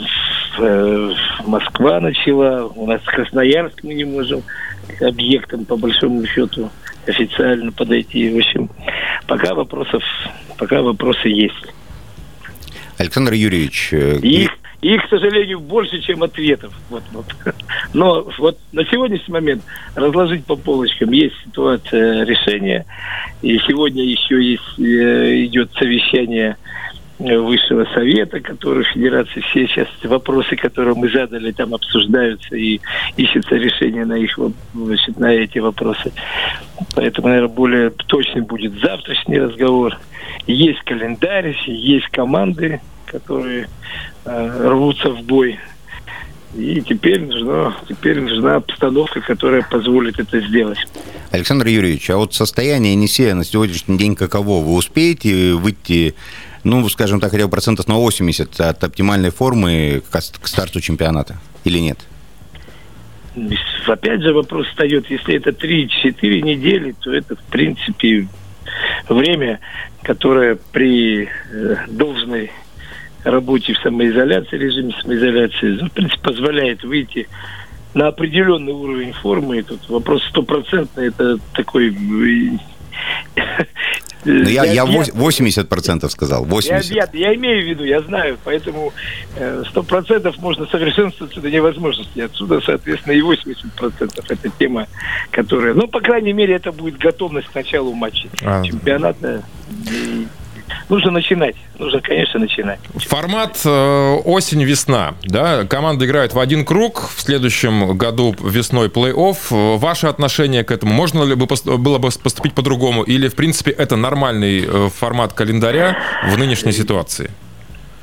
Москва 0.59 2.01
начала, 2.01 2.67
у 2.67 2.87
нас 2.87 3.01
Красноярск 3.05 3.83
мы 3.83 3.95
не 3.95 4.05
можем 4.05 4.43
к 4.99 5.03
объектам, 5.03 5.65
по 5.65 5.77
большому 5.77 6.27
счету, 6.27 6.71
официально 7.07 7.73
подойти. 7.73 8.31
В 8.31 8.39
общем, 8.39 8.71
пока 9.27 9.55
вопросов, 9.55 10.03
пока 10.57 10.83
вопросы 10.83 11.29
есть. 11.29 11.75
Александр 12.99 13.33
Юрьевич. 13.33 13.91
Э, 13.93 14.19
их, 14.19 14.51
их, 14.83 15.05
к 15.05 15.09
сожалению, 15.09 15.61
больше, 15.61 16.01
чем 16.01 16.23
ответов. 16.23 16.73
Вот, 16.91 17.03
вот. 17.13 17.27
Но 17.95 18.29
вот 18.39 18.59
на 18.73 18.85
сегодняшний 18.87 19.33
момент 19.33 19.63
разложить 19.95 20.45
по 20.45 20.57
полочкам 20.57 21.11
есть 21.13 21.35
ситуация 21.45 22.25
решения. 22.25 22.85
И 23.43 23.59
сегодня 23.61 24.05
еще 24.05 24.43
есть, 24.43 24.79
э, 24.79 25.45
идет 25.45 25.71
совещание 25.75 26.57
Высшего 27.19 27.85
Совета, 27.95 28.41
который 28.41 28.85
в 28.85 28.89
Федерации 28.89 29.41
все 29.41 29.67
сейчас 29.67 29.89
вопросы, 30.05 30.55
которые 30.55 30.95
мы 30.95 31.11
задали, 31.11 31.51
там 31.51 31.75
обсуждаются 31.75 32.55
и 32.55 32.81
ищется 33.17 33.57
решение 33.57 34.05
на 34.05 34.15
их 34.15 34.39
значит, 34.73 35.19
на 35.19 35.33
эти 35.33 35.59
вопросы. 35.59 36.13
Поэтому, 36.95 37.29
наверное, 37.29 37.53
более 37.53 37.91
точный 37.91 38.43
будет 38.43 38.81
завтрашний 38.81 39.41
разговор. 39.41 39.99
Есть 40.47 40.81
календарь, 40.85 41.57
есть 41.67 42.07
команды, 42.09 42.81
которые 43.07 43.69
э, 44.25 44.69
рвутся 44.69 45.11
в 45.11 45.23
бой. 45.23 45.59
И 46.57 46.81
теперь 46.81 47.21
нужна, 47.21 47.77
теперь 47.89 48.21
нужна 48.21 48.57
обстановка, 48.57 49.21
которая 49.21 49.63
позволит 49.63 50.19
это 50.19 50.41
сделать. 50.41 50.79
Александр 51.31 51.67
Юрьевич, 51.67 52.09
а 52.11 52.17
вот 52.17 52.33
состояние 52.33 52.95
Енисея 52.95 53.35
на 53.35 53.45
сегодняшний 53.45 53.99
день 53.99 54.15
каково? 54.15 54.65
Вы 54.65 54.75
успеете 54.75 55.53
выйти 55.53 56.15
ну, 56.65 56.89
скажем 56.89 57.21
так, 57.21 57.31
хотя 57.31 57.45
бы 57.45 57.51
процентов 57.51 57.89
на 57.89 57.95
80 57.95 58.61
от 58.61 58.85
оптимальной 58.85 59.31
формы 59.31 60.03
к 60.11 60.47
старту 60.49 60.81
чемпионата 60.81 61.37
или 61.65 61.79
нет? 61.79 61.99
Опять 63.87 64.23
же 64.23 64.33
вопрос 64.33 64.67
встает, 64.67 65.11
если 65.11 65.37
это 65.37 65.51
3-4 65.51 66.41
недели, 66.43 66.95
то 67.01 67.13
это, 67.13 67.37
в 67.37 67.43
принципе, 67.45 68.29
время, 69.09 69.61
которое 70.03 70.57
при 70.73 71.25
э, 71.25 71.77
должной 71.89 72.51
работе 73.25 73.75
в 73.75 73.79
самоизоляции, 73.79 74.57
режиме 74.57 74.95
самоизоляции, 75.01 75.87
в 75.87 75.93
принципе, 75.93 76.21
позволяет 76.23 76.83
выйти 76.85 77.29
на 77.95 78.09
определенный 78.09 78.73
уровень 78.73 79.13
формы. 79.13 79.59
И 79.59 79.63
тут 79.63 79.89
вопрос 79.89 80.23
стопроцентный, 80.29 81.09
это 81.09 81.39
такой 81.55 81.91
ну, 84.29 84.49
я, 84.49 84.65
я 84.65 84.85
80% 84.85 86.09
сказал, 86.11 86.45
80%. 86.45 86.63
Я, 86.63 86.81
я, 86.81 87.09
я 87.13 87.35
имею 87.35 87.65
в 87.65 87.67
виду, 87.67 87.85
я 87.85 88.01
знаю, 88.03 88.39
поэтому 88.45 88.93
100% 89.37 90.29
э, 90.29 90.33
можно 90.39 90.67
совершенствоваться 90.67 91.41
до 91.41 91.51
невозможности. 91.51 92.21
Отсюда, 92.21 92.61
соответственно, 92.61 93.15
и 93.15 93.21
80% 93.21 94.25
это 94.29 94.49
тема, 94.59 94.87
которая... 95.31 95.73
Ну, 95.75 95.89
по 95.89 96.01
крайней 96.01 96.33
мере, 96.33 96.55
это 96.55 96.73
будет 96.73 96.99
готовность 96.99 97.49
к 97.49 97.55
началу 97.55 97.95
матча 97.95 98.29
а. 98.43 98.63
чемпионата. 98.63 99.43
Нужно 100.89 101.11
начинать. 101.11 101.57
Нужно, 101.79 102.01
конечно, 102.01 102.41
начинать. 102.41 102.81
Формат 102.97 103.61
э, 103.65 104.15
осень-весна. 104.25 105.15
Да? 105.23 105.65
Команда 105.65 106.07
играет 106.07 106.33
в 106.33 106.39
один 106.39 106.65
круг. 106.65 107.11
В 107.15 107.21
следующем 107.21 107.97
году 107.97 108.35
весной 108.41 108.89
плей-офф. 108.89 109.77
Ваше 109.77 110.07
отношение 110.07 110.65
к 110.65 110.71
этому? 110.71 110.93
Можно 110.93 111.25
ли 111.25 111.35
бы 111.35 111.47
было 111.47 111.99
бы 111.99 112.09
поступить 112.23 112.55
по-другому? 112.55 113.03
Или, 113.03 113.29
в 113.29 113.35
принципе, 113.35 113.71
это 113.71 113.97
нормальный 113.97 114.65
э, 114.67 114.89
формат 114.95 115.35
календаря 115.35 115.99
в 116.31 116.39
нынешней 116.39 116.73
ситуации? 116.73 117.31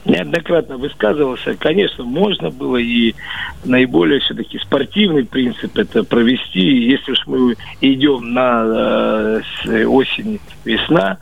Неоднократно 0.05 0.77
высказывался. 0.77 1.55
Конечно, 1.55 2.03
можно 2.03 2.50
было 2.50 2.77
и 2.77 3.13
наиболее 3.63 4.19
все-таки 4.19 4.59
спортивный 4.59 5.25
принцип 5.25 5.77
это 5.77 6.03
провести. 6.03 6.59
Если 6.59 7.12
уж 7.12 7.25
мы 7.27 7.55
идем 7.81 8.33
на 8.33 9.41
э, 9.65 9.85
осень, 9.85 10.39
весна, 10.63 11.17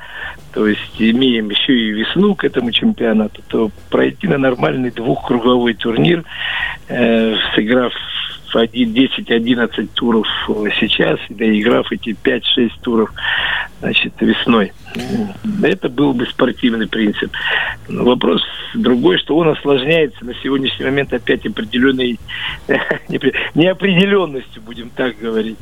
то 0.54 0.68
есть 0.68 0.96
имеем 1.00 1.50
еще 1.50 1.74
и 1.74 1.92
весну 1.92 2.36
к 2.36 2.44
этому 2.44 2.72
чемпионату, 2.72 3.42
то 3.48 3.72
пройти 3.90 4.28
на 4.28 4.38
нормальный 4.38 4.92
двухкруговой 4.92 5.74
турнир, 5.74 6.24
э, 6.88 7.36
сыграв 7.56 7.94
10-11 8.54 9.90
туров 9.94 10.28
сейчас, 10.80 11.20
доиграв 11.30 11.92
эти 11.92 12.16
5-6 12.24 12.72
туров 12.82 13.12
значит, 13.80 14.14
весной. 14.20 14.72
Это 15.64 15.90
был 15.90 16.14
бы 16.14 16.26
спортивный 16.28 16.88
принцип. 16.88 17.32
Вопрос 17.88 18.42
другой, 18.74 19.18
что 19.18 19.38
он 19.38 19.50
осложняется 19.50 20.26
на 20.26 20.34
сегодняшний 20.36 20.86
момент 20.86 21.14
опять 21.14 21.46
определенной 21.46 22.20
неопределенностью, 23.56 24.62
будем 24.62 24.90
так 24.90 25.18
говорить, 25.20 25.58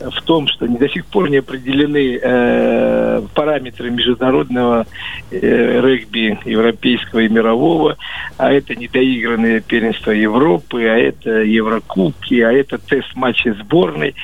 в 0.00 0.22
том, 0.22 0.48
что 0.48 0.66
до 0.66 0.88
сих 0.88 1.06
пор 1.06 1.30
не 1.30 1.38
определены 1.38 2.18
э, 2.20 3.22
параметры 3.34 3.90
международного 3.90 4.86
э, 5.30 5.80
регби 5.80 6.38
европейского 6.44 7.20
и 7.20 7.28
мирового, 7.28 7.96
а 8.38 8.52
это 8.52 8.74
недоигранные 8.74 9.60
первенства 9.60 10.10
Европы, 10.10 10.84
а 10.84 10.96
это 10.96 11.42
Еврокубки, 11.42 12.40
а 12.40 12.52
это 12.52 12.78
тест-матчи 12.78 13.54
сборной. 13.60 14.14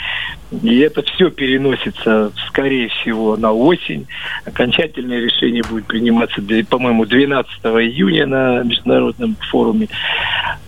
И 0.62 0.78
это 0.78 1.02
все 1.02 1.30
переносится, 1.30 2.32
скорее 2.48 2.88
всего, 2.88 3.36
на 3.36 3.52
осень. 3.52 4.06
Окончательное 4.48 5.20
решение 5.20 5.62
будет 5.68 5.86
приниматься, 5.86 6.42
по-моему, 6.68 7.04
12 7.04 7.50
июня 7.64 8.26
на 8.26 8.62
международном 8.62 9.36
форуме. 9.50 9.88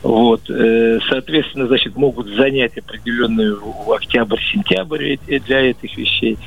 Вот. 0.02 0.48
Э, 0.50 0.98
соответственно, 1.08 1.66
значит, 1.66 1.96
могут 1.96 2.28
занять 2.28 2.76
определенную 2.76 3.60
октябрь-сентябрь 3.90 5.16
для 5.26 5.60
этих 5.60 5.96
вещей. 5.96 6.38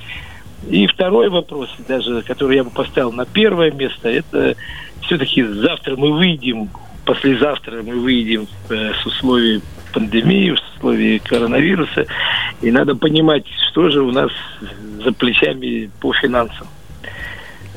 И 0.69 0.87
второй 0.87 1.29
вопрос, 1.29 1.69
даже 1.87 2.21
который 2.21 2.57
я 2.57 2.63
бы 2.63 2.69
поставил 2.69 3.11
на 3.11 3.25
первое 3.25 3.71
место, 3.71 4.09
это 4.09 4.55
все-таки 5.01 5.43
завтра 5.43 5.95
мы 5.97 6.13
выйдем, 6.13 6.69
послезавтра 7.05 7.83
мы 7.83 7.99
выйдем 7.99 8.47
э, 8.69 8.93
с 8.93 9.05
условий 9.05 9.61
пандемии, 9.93 10.51
в 10.51 10.75
условии 10.75 11.17
коронавируса. 11.17 12.05
И 12.61 12.71
надо 12.71 12.95
понимать, 12.95 13.45
что 13.69 13.89
же 13.89 14.01
у 14.01 14.11
нас 14.11 14.31
за 15.03 15.11
плечами 15.11 15.89
по 15.99 16.13
финансам. 16.13 16.67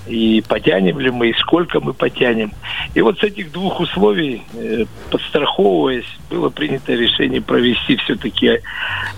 И 0.07 0.43
потянем 0.49 1.01
ли 1.01 1.11
мы, 1.11 1.31
и 1.31 1.35
сколько 1.35 1.81
мы 1.81 1.93
потянем. 1.93 2.53
И 2.95 3.01
вот 3.01 3.19
с 3.19 3.23
этих 3.25 3.51
двух 3.53 3.81
условий, 3.81 4.43
э, 4.55 4.85
подстраховываясь, 5.11 6.07
было 6.31 6.49
принято 6.49 6.95
решение 6.95 7.41
провести 7.41 7.97
все-таки 7.97 8.61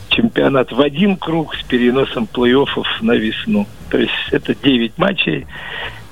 чемпионат 0.09 0.73
в 0.73 0.81
один 0.81 1.17
круг 1.17 1.55
с 1.55 1.63
переносом 1.63 2.27
плей-оффов 2.33 2.87
на 3.03 3.13
весну. 3.13 3.67
То 3.91 3.99
есть 3.99 4.13
это 4.31 4.55
9 4.55 4.97
матчей, 4.97 5.47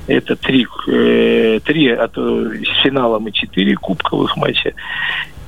это 0.06 0.36
три, 0.36 0.66
э, 0.88 1.60
три 1.64 1.88
а 1.88 2.08
то 2.08 2.50
с 2.52 2.82
финалом 2.82 3.28
и 3.28 3.32
четыре 3.32 3.76
кубковых 3.76 4.36
матча. 4.36 4.74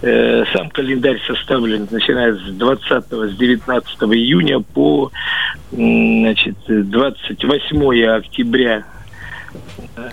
Э, 0.00 0.44
сам 0.52 0.70
календарь 0.70 1.20
составлен, 1.26 1.88
начиная 1.90 2.32
с 2.34 2.52
20 2.52 3.04
с 3.10 3.36
19 3.36 4.02
июня 4.14 4.60
по 4.60 5.10
значит, 5.72 6.56
28 6.68 8.04
октября 8.04 8.84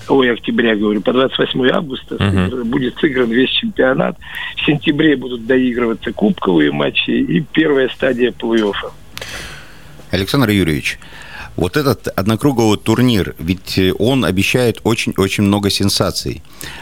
ой, 0.09 0.31
октября, 0.31 0.75
говорю, 0.75 1.01
по 1.01 1.13
28 1.13 1.69
августа 1.69 2.15
uh-huh. 2.15 2.63
будет 2.63 2.97
сыгран 2.97 3.29
весь 3.29 3.49
чемпионат. 3.51 4.17
В 4.57 4.65
сентябре 4.65 5.15
будут 5.15 5.45
доигрываться 5.45 6.11
кубковые 6.11 6.71
матчи 6.71 7.11
и 7.11 7.41
первая 7.41 7.89
стадия 7.89 8.31
плей-оффа. 8.31 8.91
Александр 10.11 10.49
Юрьевич, 10.49 10.99
вот 11.55 11.77
этот 11.77 12.07
однокруговый 12.07 12.77
турнир, 12.77 13.35
ведь 13.39 13.79
он 13.97 14.25
обещает 14.25 14.79
очень-очень 14.83 15.43
много 15.43 15.69
сенсаций. 15.69 16.41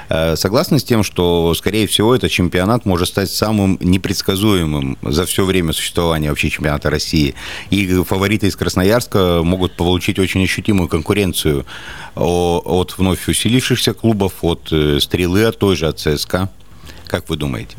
Э, 0.09 0.35
согласны 0.35 0.79
с 0.79 0.83
тем, 0.83 1.03
что, 1.03 1.53
скорее 1.53 1.87
всего, 1.87 2.15
этот 2.15 2.31
чемпионат 2.31 2.85
может 2.85 3.09
стать 3.09 3.29
самым 3.29 3.77
непредсказуемым 3.81 4.97
за 5.01 5.25
все 5.25 5.45
время 5.45 5.73
существования 5.73 6.29
вообще 6.29 6.49
чемпионата 6.49 6.89
России. 6.89 7.35
И 7.69 8.03
фавориты 8.03 8.47
из 8.47 8.55
Красноярска 8.55 9.41
могут 9.43 9.75
получить 9.75 10.19
очень 10.19 10.43
ощутимую 10.43 10.89
конкуренцию 10.89 11.65
от 12.15 12.97
вновь 12.97 13.27
усилившихся 13.27 13.93
клубов, 13.93 14.33
от 14.41 14.71
э, 14.71 14.99
«Стрелы», 14.99 15.45
от 15.45 15.59
той 15.59 15.75
же, 15.75 15.87
от 15.87 15.99
ЦСКА. 15.99 16.49
Как 17.07 17.29
вы 17.29 17.37
думаете? 17.37 17.75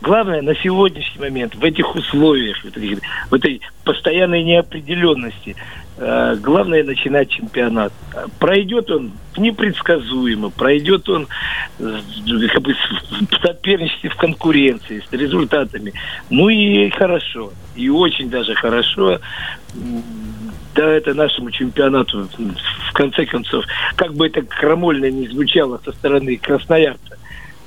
Главное 0.00 0.42
на 0.42 0.54
сегодняшний 0.54 1.20
момент, 1.20 1.54
в 1.54 1.64
этих 1.64 1.94
условиях, 1.94 2.56
в 2.62 3.34
этой 3.34 3.60
постоянной 3.84 4.42
неопределенности, 4.42 5.56
э, 5.96 6.36
главное 6.40 6.84
начинать 6.84 7.30
чемпионат. 7.30 7.92
Пройдет 8.38 8.90
он 8.90 9.12
непредсказуемо, 9.36 10.50
пройдет 10.50 11.08
он 11.08 11.26
как 11.78 12.62
бы, 12.62 12.74
в 12.74 13.46
соперничестве, 13.46 14.10
в 14.10 14.16
конкуренции 14.16 15.02
с 15.08 15.12
результатами. 15.12 15.92
Ну 16.30 16.48
и 16.48 16.90
хорошо, 16.90 17.52
и 17.76 17.88
очень 17.88 18.30
даже 18.30 18.54
хорошо. 18.54 19.20
Да, 20.74 20.86
это 20.86 21.12
нашему 21.14 21.50
чемпионату, 21.50 22.28
в 22.38 22.92
конце 22.92 23.26
концов, 23.26 23.64
как 23.96 24.14
бы 24.14 24.28
это 24.28 24.42
крамольно 24.42 25.10
не 25.10 25.26
звучало 25.26 25.80
со 25.84 25.90
стороны 25.92 26.36
красноярца, 26.36 27.18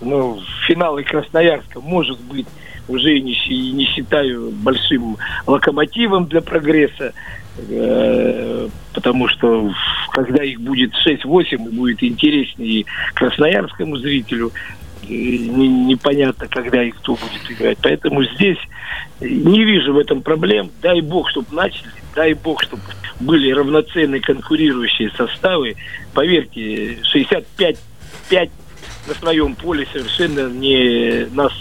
ну, 0.02 0.40
финалы 0.68 1.04
Красноярска, 1.04 1.80
может 1.80 2.20
быть, 2.22 2.48
уже 2.88 3.20
не, 3.20 3.36
не 3.72 3.86
считаю 3.86 4.52
большим 4.52 5.18
локомотивом 5.46 6.26
для 6.26 6.42
прогресса, 6.42 7.14
э, 7.70 8.68
потому 8.94 9.28
что 9.28 9.72
когда 10.12 10.44
их 10.44 10.60
будет 10.60 10.92
6-8, 11.06 11.70
будет 11.70 12.04
интереснее 12.04 12.86
красноярскому 13.14 13.98
зрителю, 13.98 14.52
не, 15.08 15.68
непонятно, 15.68 16.48
когда 16.48 16.84
и 16.84 16.92
кто 16.92 17.14
будет 17.14 17.52
играть. 17.52 17.78
Поэтому 17.82 18.24
здесь 18.24 18.58
не 19.20 19.64
вижу 19.64 19.94
в 19.94 19.98
этом 19.98 20.22
проблем. 20.22 20.70
Дай 20.82 21.02
бог, 21.02 21.30
чтобы 21.30 21.48
начали, 21.52 21.92
дай 22.16 22.34
бог, 22.34 22.62
чтобы 22.64 22.84
были 23.20 23.52
равноценные 23.52 24.22
конкурирующие 24.22 25.12
составы. 25.12 25.76
Поверьте, 26.14 26.98
65 27.04 27.78
5 28.30 28.50
на 29.08 29.14
своем 29.16 29.56
поле 29.56 29.88
совершенно 29.92 30.50
не 30.50 31.28
нас 31.34 31.52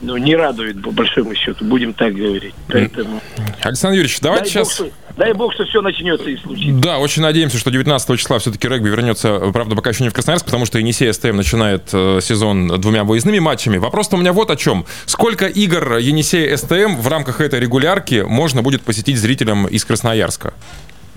ну, 0.00 0.16
не 0.16 0.36
радует, 0.36 0.80
по 0.82 0.90
большому 0.90 1.34
счету, 1.34 1.64
будем 1.64 1.92
так 1.92 2.14
говорить. 2.14 2.54
Поэтому... 2.68 3.20
Александр 3.60 3.96
Юрьевич, 3.96 4.20
давайте 4.20 4.44
дай 4.44 4.52
сейчас... 4.52 4.78
Бог, 4.78 4.88
что, 4.88 5.16
дай 5.16 5.32
бог, 5.32 5.54
что 5.54 5.64
все 5.64 5.82
начнется 5.82 6.30
и 6.30 6.36
случится. 6.36 6.80
Да, 6.80 6.98
очень 6.98 7.22
надеемся, 7.22 7.58
что 7.58 7.70
19 7.70 8.18
числа 8.18 8.38
все-таки 8.38 8.68
регби 8.68 8.88
вернется, 8.88 9.50
правда, 9.52 9.74
пока 9.74 9.90
еще 9.90 10.04
не 10.04 10.10
в 10.10 10.14
Красноярск, 10.14 10.44
потому 10.44 10.66
что 10.66 10.78
Енисей 10.78 11.12
СТМ 11.12 11.36
начинает 11.36 11.88
э, 11.92 12.20
сезон 12.22 12.80
двумя 12.80 13.04
выездными 13.04 13.40
матчами. 13.40 13.78
Вопрос 13.78 14.08
у 14.12 14.16
меня 14.16 14.32
вот 14.32 14.50
о 14.50 14.56
чем. 14.56 14.86
Сколько 15.06 15.46
игр 15.46 15.96
Енисей 15.96 16.56
СТМ 16.56 16.96
в 16.96 17.08
рамках 17.08 17.40
этой 17.40 17.58
регулярки 17.58 18.24
можно 18.26 18.62
будет 18.62 18.82
посетить 18.82 19.18
зрителям 19.18 19.66
из 19.66 19.84
Красноярска? 19.84 20.54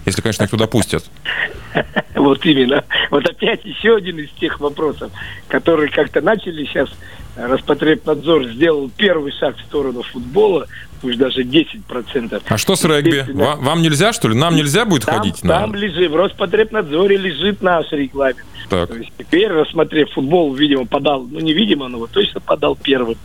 Если, 0.06 0.22
конечно, 0.22 0.44
их 0.44 0.50
туда 0.50 0.68
пустят. 0.68 1.04
Вот 2.14 2.46
именно. 2.46 2.84
Вот 3.10 3.28
опять 3.28 3.66
еще 3.66 3.96
один 3.96 4.20
из 4.20 4.30
тех 4.32 4.60
вопросов, 4.60 5.12
которые 5.48 5.90
как-то 5.90 6.22
начали 6.22 6.66
сейчас. 6.66 6.90
Роспотребнадзор 7.36 8.46
сделал 8.50 8.92
первый 8.96 9.32
шаг 9.32 9.58
в 9.58 9.62
сторону 9.62 10.04
футбола, 10.04 10.68
пусть 11.02 11.18
даже 11.18 11.44
10%. 11.44 12.44
А 12.46 12.58
что 12.58 12.76
с 12.76 12.84
регби? 12.84 13.26
Вам, 13.34 13.64
вам 13.64 13.82
нельзя, 13.82 14.12
что 14.12 14.28
ли? 14.28 14.36
Нам 14.36 14.56
нельзя 14.56 14.86
будет 14.86 15.06
там, 15.06 15.18
ходить? 15.18 15.42
Там 15.42 15.72
на... 15.72 15.76
лежит, 15.78 16.12
в 16.12 16.16
Роспотребнадзоре 16.16 17.16
лежит 17.18 17.62
наш 17.62 17.90
регламент. 17.92 18.46
Так. 18.70 18.90
То 18.90 18.96
есть 18.96 19.12
теперь, 19.18 19.48
рассмотрев 19.48 20.12
футбол, 20.12 20.54
видимо, 20.54 20.86
подал, 20.86 21.24
ну, 21.24 21.40
не 21.40 21.54
видимо, 21.54 21.88
но 21.88 22.00
вот 22.00 22.12
точно 22.12 22.42
подал 22.42 22.76
первым. 22.76 23.18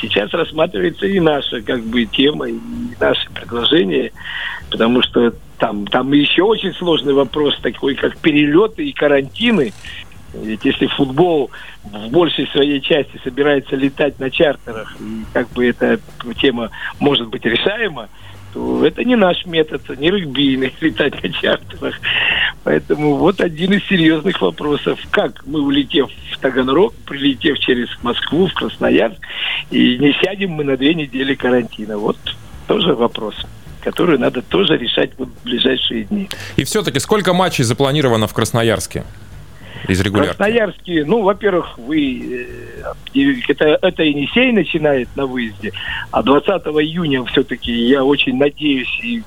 Сейчас 0.00 0.30
рассматривается 0.32 1.06
и 1.06 1.18
наша, 1.18 1.62
как 1.62 1.82
бы, 1.82 2.04
тема, 2.04 2.48
и 2.48 2.58
наши 3.00 3.28
предложения, 3.30 4.12
потому 4.70 5.02
что 5.02 5.32
там, 5.58 5.86
там 5.86 6.12
еще 6.12 6.42
очень 6.42 6.72
сложный 6.74 7.14
вопрос 7.14 7.58
такой, 7.60 7.94
как 7.94 8.18
перелеты 8.18 8.84
и 8.84 8.92
карантины. 8.92 9.72
Ведь 10.34 10.64
если 10.64 10.86
футбол 10.86 11.50
в 11.84 12.10
большей 12.10 12.46
своей 12.48 12.80
части 12.80 13.18
собирается 13.24 13.76
летать 13.76 14.18
на 14.18 14.30
чартерах, 14.30 14.94
и 15.00 15.24
как 15.32 15.48
бы 15.50 15.66
эта 15.66 15.98
тема 16.38 16.70
может 16.98 17.28
быть 17.28 17.44
решаема, 17.44 18.08
то 18.52 18.84
это 18.84 19.04
не 19.04 19.16
наш 19.16 19.46
метод, 19.46 19.82
не 19.98 20.10
регбийный, 20.10 20.74
летать 20.80 21.22
на 21.22 21.30
чартерах. 21.30 21.98
Поэтому 22.64 23.16
вот 23.16 23.40
один 23.40 23.72
из 23.72 23.84
серьезных 23.86 24.40
вопросов. 24.42 24.98
Как 25.10 25.46
мы, 25.46 25.60
улетев 25.60 26.10
в 26.32 26.38
Таганрог, 26.38 26.94
прилетев 27.06 27.58
через 27.60 27.88
Москву, 28.02 28.48
в 28.48 28.54
Красноярск, 28.54 29.20
и 29.70 29.96
не 29.98 30.12
сядем 30.22 30.50
мы 30.50 30.64
на 30.64 30.76
две 30.76 30.94
недели 30.94 31.34
карантина? 31.34 31.96
Вот 31.96 32.18
тоже 32.66 32.94
вопрос 32.94 33.46
который 33.80 34.18
надо 34.18 34.42
тоже 34.42 34.76
решать 34.76 35.10
в 35.18 35.28
ближайшие 35.44 36.04
дни. 36.04 36.28
И 36.56 36.64
все-таки 36.64 36.98
сколько 36.98 37.32
матчей 37.32 37.64
запланировано 37.64 38.26
в 38.26 38.34
Красноярске? 38.34 39.04
из 39.88 40.00
регулярки? 40.00 40.36
Красноярске, 40.36 41.04
ну, 41.04 41.22
во-первых, 41.22 41.78
вы 41.78 42.46
э, 43.14 43.42
это, 43.48 43.78
это 43.82 44.02
Енисей 44.02 44.52
начинает 44.52 45.08
на 45.16 45.26
выезде, 45.26 45.72
а 46.10 46.22
20 46.22 46.48
июня 46.48 47.24
все-таки 47.26 47.72
я 47.72 48.04
очень 48.04 48.36
надеюсь 48.36 49.00
и 49.02 49.22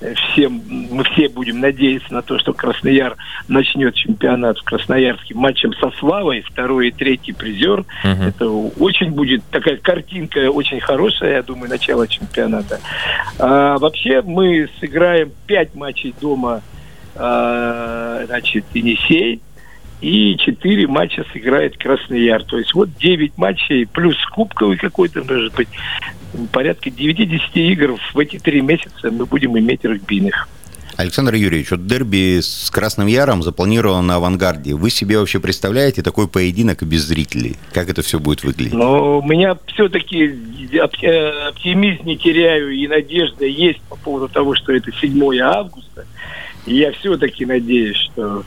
всем, 0.00 0.62
мы 0.68 1.04
все 1.04 1.28
будем 1.28 1.60
надеяться 1.60 2.12
на 2.12 2.22
то, 2.22 2.38
что 2.38 2.52
Краснояр 2.52 3.16
начнет 3.48 3.94
чемпионат 3.94 4.58
в 4.58 4.64
Красноярске 4.64 5.34
матчем 5.34 5.72
со 5.74 5.90
Славой, 5.98 6.42
второй 6.42 6.88
и 6.88 6.90
третий 6.90 7.32
призер. 7.32 7.80
Угу. 7.80 8.22
Это 8.26 8.48
очень 8.48 9.10
будет 9.10 9.42
такая 9.50 9.76
картинка 9.76 10.50
очень 10.50 10.80
хорошая, 10.80 11.36
я 11.36 11.42
думаю, 11.42 11.70
начало 11.70 12.08
чемпионата. 12.08 12.80
А, 13.38 13.78
вообще 13.78 14.22
мы 14.22 14.68
сыграем 14.80 15.32
пять 15.46 15.74
матчей 15.74 16.14
дома, 16.20 16.62
а, 17.14 18.22
значит, 18.26 18.64
Енисей, 18.74 19.40
и 20.02 20.36
четыре 20.36 20.88
матча 20.88 21.24
сыграет 21.32 21.76
Красный 21.78 22.24
Яр. 22.24 22.42
То 22.42 22.58
есть 22.58 22.74
вот 22.74 22.90
9 22.98 23.38
матчей, 23.38 23.86
плюс 23.86 24.16
кубковый 24.26 24.76
какой-то, 24.76 25.22
может 25.22 25.54
быть, 25.54 25.68
порядка 26.50 26.90
9-10 26.90 27.40
игр 27.54 27.96
в 28.12 28.18
эти 28.18 28.38
три 28.38 28.60
месяца 28.60 29.10
мы 29.10 29.26
будем 29.26 29.56
иметь 29.56 29.84
регбийных. 29.84 30.48
Александр 30.96 31.34
Юрьевич, 31.34 31.70
вот 31.70 31.86
дерби 31.86 32.40
с 32.40 32.68
Красным 32.70 33.06
Яром 33.06 33.42
запланировано 33.42 34.02
на 34.02 34.16
авангарде. 34.16 34.74
Вы 34.74 34.90
себе 34.90 35.18
вообще 35.18 35.40
представляете 35.40 36.02
такой 36.02 36.28
поединок 36.28 36.82
без 36.82 37.02
зрителей? 37.02 37.56
Как 37.72 37.88
это 37.88 38.02
все 38.02 38.18
будет 38.18 38.44
выглядеть? 38.44 38.74
Но 38.74 39.20
у 39.20 39.22
меня 39.22 39.56
все-таки 39.68 40.34
э, 40.72 40.78
оптимизм 40.78 42.04
не 42.04 42.18
теряю 42.18 42.72
и 42.72 42.86
надежда 42.88 43.46
есть 43.46 43.80
по 43.82 43.96
поводу 43.96 44.28
того, 44.28 44.54
что 44.54 44.72
это 44.72 44.92
7 44.92 45.38
августа. 45.38 46.04
Я 46.66 46.92
все-таки 46.92 47.44
надеюсь, 47.44 47.96
что 47.96 48.44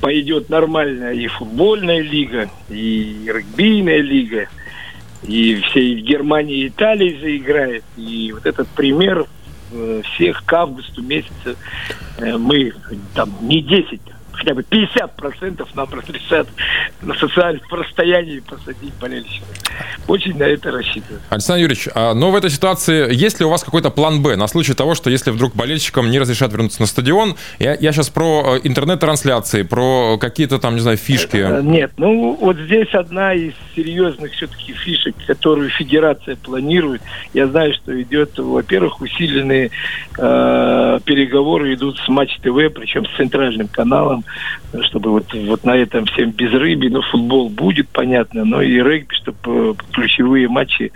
пойдет 0.00 0.48
нормальная 0.48 1.12
и 1.12 1.26
футбольная 1.26 2.00
лига, 2.00 2.48
и 2.70 3.24
регбийная 3.26 4.00
лига, 4.00 4.48
и 5.22 5.56
все 5.56 5.96
в 5.96 6.00
Германии 6.00 6.58
и 6.58 6.68
Италии 6.68 7.18
заиграет. 7.20 7.84
И 7.96 8.32
вот 8.32 8.46
этот 8.46 8.68
пример 8.68 9.26
э, 9.72 10.02
всех 10.04 10.44
к 10.44 10.52
августу 10.52 11.02
месяца 11.02 11.56
э, 12.16 12.38
мы 12.38 12.72
там 13.14 13.30
не 13.42 13.60
10, 13.60 14.00
хотя 14.38 14.54
бы 14.54 14.62
50% 14.62 15.66
нам 15.74 15.88
разрешат 15.92 16.48
на 17.02 17.14
социальном 17.14 17.62
расстоянии 17.70 18.40
посадить 18.40 18.94
болельщиков. 19.00 19.48
Очень 20.06 20.38
на 20.38 20.44
это 20.44 20.70
рассчитываю. 20.70 21.20
Александр 21.28 21.62
Юрьевич, 21.62 21.88
а, 21.94 22.14
но 22.14 22.30
в 22.30 22.36
этой 22.36 22.50
ситуации 22.50 23.12
есть 23.14 23.40
ли 23.40 23.46
у 23.46 23.50
вас 23.50 23.64
какой-то 23.64 23.90
план 23.90 24.22
«Б» 24.22 24.36
на 24.36 24.46
случай 24.46 24.74
того, 24.74 24.94
что 24.94 25.10
если 25.10 25.30
вдруг 25.30 25.54
болельщикам 25.54 26.10
не 26.10 26.18
разрешат 26.18 26.52
вернуться 26.52 26.80
на 26.80 26.86
стадион? 26.86 27.36
Я, 27.58 27.74
я 27.74 27.92
сейчас 27.92 28.08
про 28.08 28.56
э, 28.56 28.60
интернет-трансляции, 28.62 29.62
про 29.62 30.18
какие-то 30.18 30.58
там, 30.58 30.74
не 30.74 30.80
знаю, 30.80 30.96
фишки. 30.96 31.36
Э, 31.36 31.60
нет, 31.62 31.92
ну 31.96 32.36
вот 32.40 32.56
здесь 32.56 32.92
одна 32.94 33.34
из 33.34 33.54
серьезных 33.78 34.32
все-таки 34.32 34.72
фишек, 34.72 35.14
которую 35.26 35.70
федерация 35.70 36.34
планирует. 36.36 37.00
Я 37.32 37.46
знаю, 37.46 37.72
что 37.74 38.00
идет, 38.02 38.36
во-первых, 38.38 39.00
усиленные 39.00 39.70
э, 40.18 41.00
переговоры 41.04 41.74
идут 41.74 41.98
с 41.98 42.08
Матч 42.08 42.36
ТВ, 42.38 42.74
причем 42.74 43.06
с 43.06 43.16
центральным 43.16 43.68
каналом, 43.68 44.24
чтобы 44.82 45.10
вот, 45.10 45.32
вот 45.32 45.64
на 45.64 45.76
этом 45.76 46.06
всем 46.06 46.32
безрыбье, 46.32 46.90
ну, 46.90 47.02
футбол 47.02 47.48
будет, 47.48 47.88
понятно, 47.88 48.44
но 48.44 48.60
и 48.62 48.82
регби, 48.82 49.14
чтобы 49.14 49.76
ключевые 49.92 50.48
матчи 50.48 50.90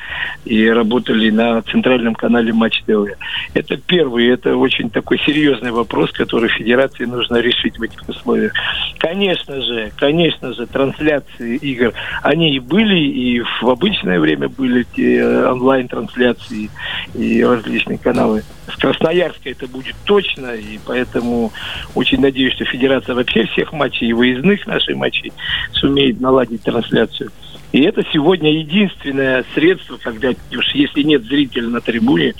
и 0.44 0.68
работали 0.68 1.30
на 1.30 1.62
центральном 1.62 2.14
канале 2.14 2.52
Матч 2.52 2.82
ТВ. 2.82 3.16
Это 3.54 3.76
первый, 3.76 4.26
это 4.28 4.56
очень 4.56 4.90
такой 4.90 5.18
серьезный 5.20 5.70
вопрос, 5.70 6.10
который 6.10 6.48
Федерации 6.48 7.04
нужно 7.04 7.36
решить 7.36 7.78
в 7.78 7.82
этих 7.82 8.08
условиях. 8.08 8.52
Конечно 8.98 9.60
же, 9.62 9.92
конечно 9.96 10.52
же, 10.52 10.66
трансляции 10.66 11.56
игр, 11.56 11.92
они 12.22 12.56
и 12.56 12.58
были, 12.72 12.98
и 12.98 13.42
в 13.61 13.68
обычное 13.68 14.18
время 14.18 14.48
были 14.48 14.87
те 14.96 15.18
э, 15.18 15.46
онлайн-трансляции 15.46 16.70
и 17.14 17.44
различные 17.44 17.98
каналы. 17.98 18.44
С 18.66 18.76
Красноярска 18.78 19.50
это 19.50 19.66
будет 19.66 19.94
точно, 20.04 20.54
и 20.54 20.78
поэтому 20.87 21.52
очень 21.94 22.22
надеюсь, 22.22 22.54
что 22.54 22.64
Федерация 22.64 23.14
вообще 23.14 23.44
всех 23.44 23.74
матчей 23.74 24.08
и 24.08 24.12
выездных 24.14 24.66
наших 24.66 24.96
матчей 24.96 25.35
сумеет 25.72 26.18
наладить 26.18 26.62
трансляцию. 26.62 27.30
И 27.72 27.82
это 27.82 28.02
сегодня 28.11 28.50
единственное 28.50 29.44
средство, 29.54 29.98
когда 29.98 30.30
уж 30.30 30.74
если 30.74 31.02
нет 31.02 31.24
зрителя 31.24 31.68
на 31.68 31.82
трибуне, 31.82 32.35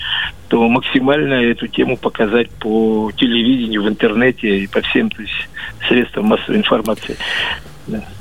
то 0.47 0.67
максимально 0.67 1.35
эту 1.35 1.67
тему 1.67 1.95
показать 1.95 2.49
по 2.49 3.11
телевидению, 3.15 3.83
в 3.83 3.87
интернете 3.87 4.59
и 4.59 4.67
по 4.67 4.81
всем 4.81 5.11
то 5.11 5.21
есть, 5.21 5.49
средствам 5.87 6.25
массовой 6.25 6.57
информации. 6.57 7.17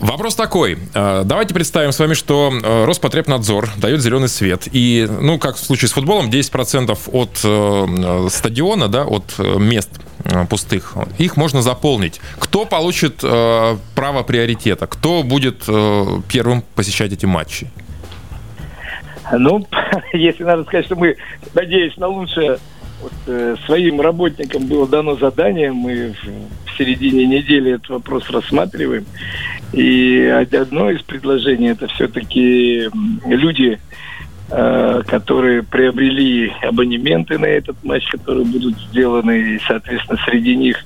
Вопрос 0.00 0.34
такой. 0.34 0.78
Э, 0.94 1.22
давайте 1.24 1.54
представим 1.54 1.92
с 1.92 1.98
вами, 1.98 2.14
что 2.14 2.52
э, 2.52 2.84
Роспотребнадзор 2.84 3.70
дает 3.76 4.00
зеленый 4.00 4.28
свет. 4.28 4.68
И, 4.72 5.08
ну, 5.08 5.38
как 5.38 5.56
в 5.56 5.60
случае 5.60 5.88
с 5.88 5.92
футболом, 5.92 6.30
10% 6.30 6.98
от 7.12 7.40
э, 7.44 8.28
стадиона, 8.30 8.88
да, 8.88 9.04
от 9.04 9.38
мест 9.38 9.90
пустых, 10.48 10.96
их 11.18 11.36
можно 11.36 11.62
заполнить. 11.62 12.20
Кто 12.38 12.64
получит 12.64 13.16
право 13.16 14.22
приоритета? 14.22 14.86
Кто 14.86 15.24
будет 15.24 15.64
первым 16.28 16.62
посещать 16.76 17.12
эти 17.12 17.26
матчи? 17.26 17.68
Ну, 19.32 19.66
если 20.12 20.44
надо 20.44 20.62
сказать, 20.62 20.86
что 20.86 20.94
мы, 20.94 21.16
надеюсь 21.54 21.96
на 21.96 22.06
лучшее, 22.06 22.58
вот, 23.02 23.12
э, 23.26 23.56
своим 23.66 24.00
работникам 24.00 24.66
было 24.66 24.86
дано 24.86 25.16
задание, 25.16 25.72
мы 25.72 26.14
в 26.72 26.78
середине 26.78 27.26
недели 27.26 27.72
этот 27.72 27.88
вопрос 27.90 28.28
рассматриваем. 28.30 29.04
И 29.72 30.24
одно 30.52 30.90
из 30.90 31.02
предложений 31.02 31.68
это 31.68 31.86
все-таки 31.88 32.88
люди, 33.24 33.78
э, 34.50 35.02
которые 35.06 35.62
приобрели 35.62 36.52
абонементы 36.62 37.38
на 37.38 37.46
этот 37.46 37.82
матч, 37.82 38.06
которые 38.10 38.44
будут 38.44 38.78
сделаны, 38.90 39.54
и, 39.54 39.60
соответственно, 39.66 40.18
среди 40.26 40.56
них 40.56 40.84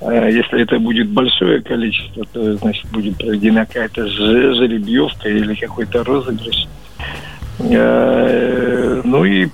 э, 0.00 0.30
если 0.32 0.62
это 0.62 0.78
будет 0.78 1.08
большое 1.08 1.62
количество, 1.62 2.24
то, 2.32 2.54
значит, 2.56 2.86
будет 2.90 3.16
проведена 3.18 3.66
какая-то 3.66 4.08
жеребьевка 4.08 5.28
или 5.28 5.54
какой-то 5.54 6.02
розыгрыш. 6.02 6.66
Э, 7.60 9.00
ну 9.04 9.24
и 9.24 9.48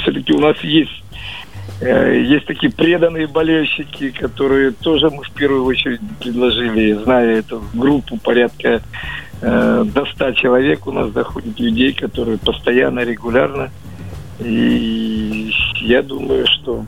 все-таки 0.00 0.32
у 0.32 0.40
нас 0.40 0.58
есть 0.62 0.99
есть 1.80 2.46
такие 2.46 2.70
преданные 2.70 3.26
болельщики, 3.26 4.10
которые 4.10 4.72
тоже 4.72 5.08
мы 5.08 5.22
в 5.22 5.30
первую 5.30 5.64
очередь 5.64 6.00
предложили, 6.18 6.92
зная 6.92 7.38
эту 7.38 7.62
группу 7.72 8.18
порядка 8.18 8.82
э, 9.40 9.84
до 9.86 10.04
100 10.04 10.32
человек 10.32 10.86
у 10.86 10.92
нас 10.92 11.10
доходит 11.10 11.58
людей, 11.58 11.92
которые 11.94 12.38
постоянно, 12.38 13.00
регулярно. 13.00 13.70
И 14.40 15.52
я 15.80 16.02
думаю, 16.02 16.46
что 16.46 16.84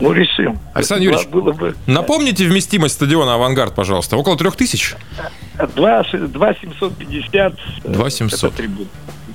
ну, 0.00 0.12
решим. 0.12 0.58
Александр 0.74 1.04
Юрьевич, 1.04 1.28
было 1.28 1.52
бы... 1.52 1.74
напомните 1.86 2.46
вместимость 2.46 2.96
стадиона 2.96 3.34
«Авангард», 3.34 3.74
пожалуйста. 3.74 4.16
Около 4.16 4.36
трех 4.36 4.56
тысяч? 4.56 4.94
2 5.58 6.04
750 6.54 7.54
2 7.84 8.10
700. 8.10 8.54
Да, 8.56 8.62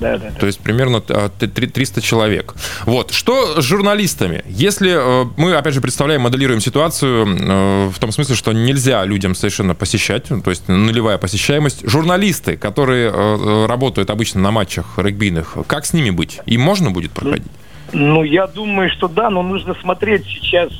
да, 0.01 0.17
да. 0.17 0.31
То 0.31 0.47
есть 0.47 0.59
примерно 0.59 0.99
300 0.99 1.99
а, 1.99 2.01
человек. 2.01 2.55
Вот. 2.85 3.11
Что 3.11 3.61
с 3.61 3.63
журналистами? 3.63 4.43
Если 4.47 4.91
э, 4.91 5.25
мы, 5.37 5.53
опять 5.53 5.75
же, 5.75 5.81
представляем, 5.81 6.21
моделируем 6.21 6.59
ситуацию 6.59 7.27
э, 7.27 7.89
в 7.89 7.99
том 7.99 8.11
смысле, 8.11 8.35
что 8.35 8.51
нельзя 8.51 9.05
людям 9.05 9.35
совершенно 9.35 9.75
посещать, 9.75 10.23
то 10.25 10.49
есть 10.49 10.67
нулевая 10.67 11.19
посещаемость. 11.19 11.87
Журналисты, 11.87 12.57
которые 12.57 13.11
э, 13.13 13.65
работают 13.67 14.09
обычно 14.09 14.41
на 14.41 14.49
матчах 14.49 14.97
регбийных, 14.97 15.55
как 15.67 15.85
с 15.85 15.93
ними 15.93 16.09
быть? 16.09 16.39
Им 16.47 16.61
можно 16.61 16.89
будет 16.89 17.11
проходить? 17.11 17.45
Ну, 17.93 18.07
ну 18.07 18.23
я 18.23 18.47
думаю, 18.47 18.89
что 18.89 19.07
да, 19.07 19.29
но 19.29 19.43
нужно 19.43 19.75
смотреть 19.75 20.25
сейчас 20.25 20.71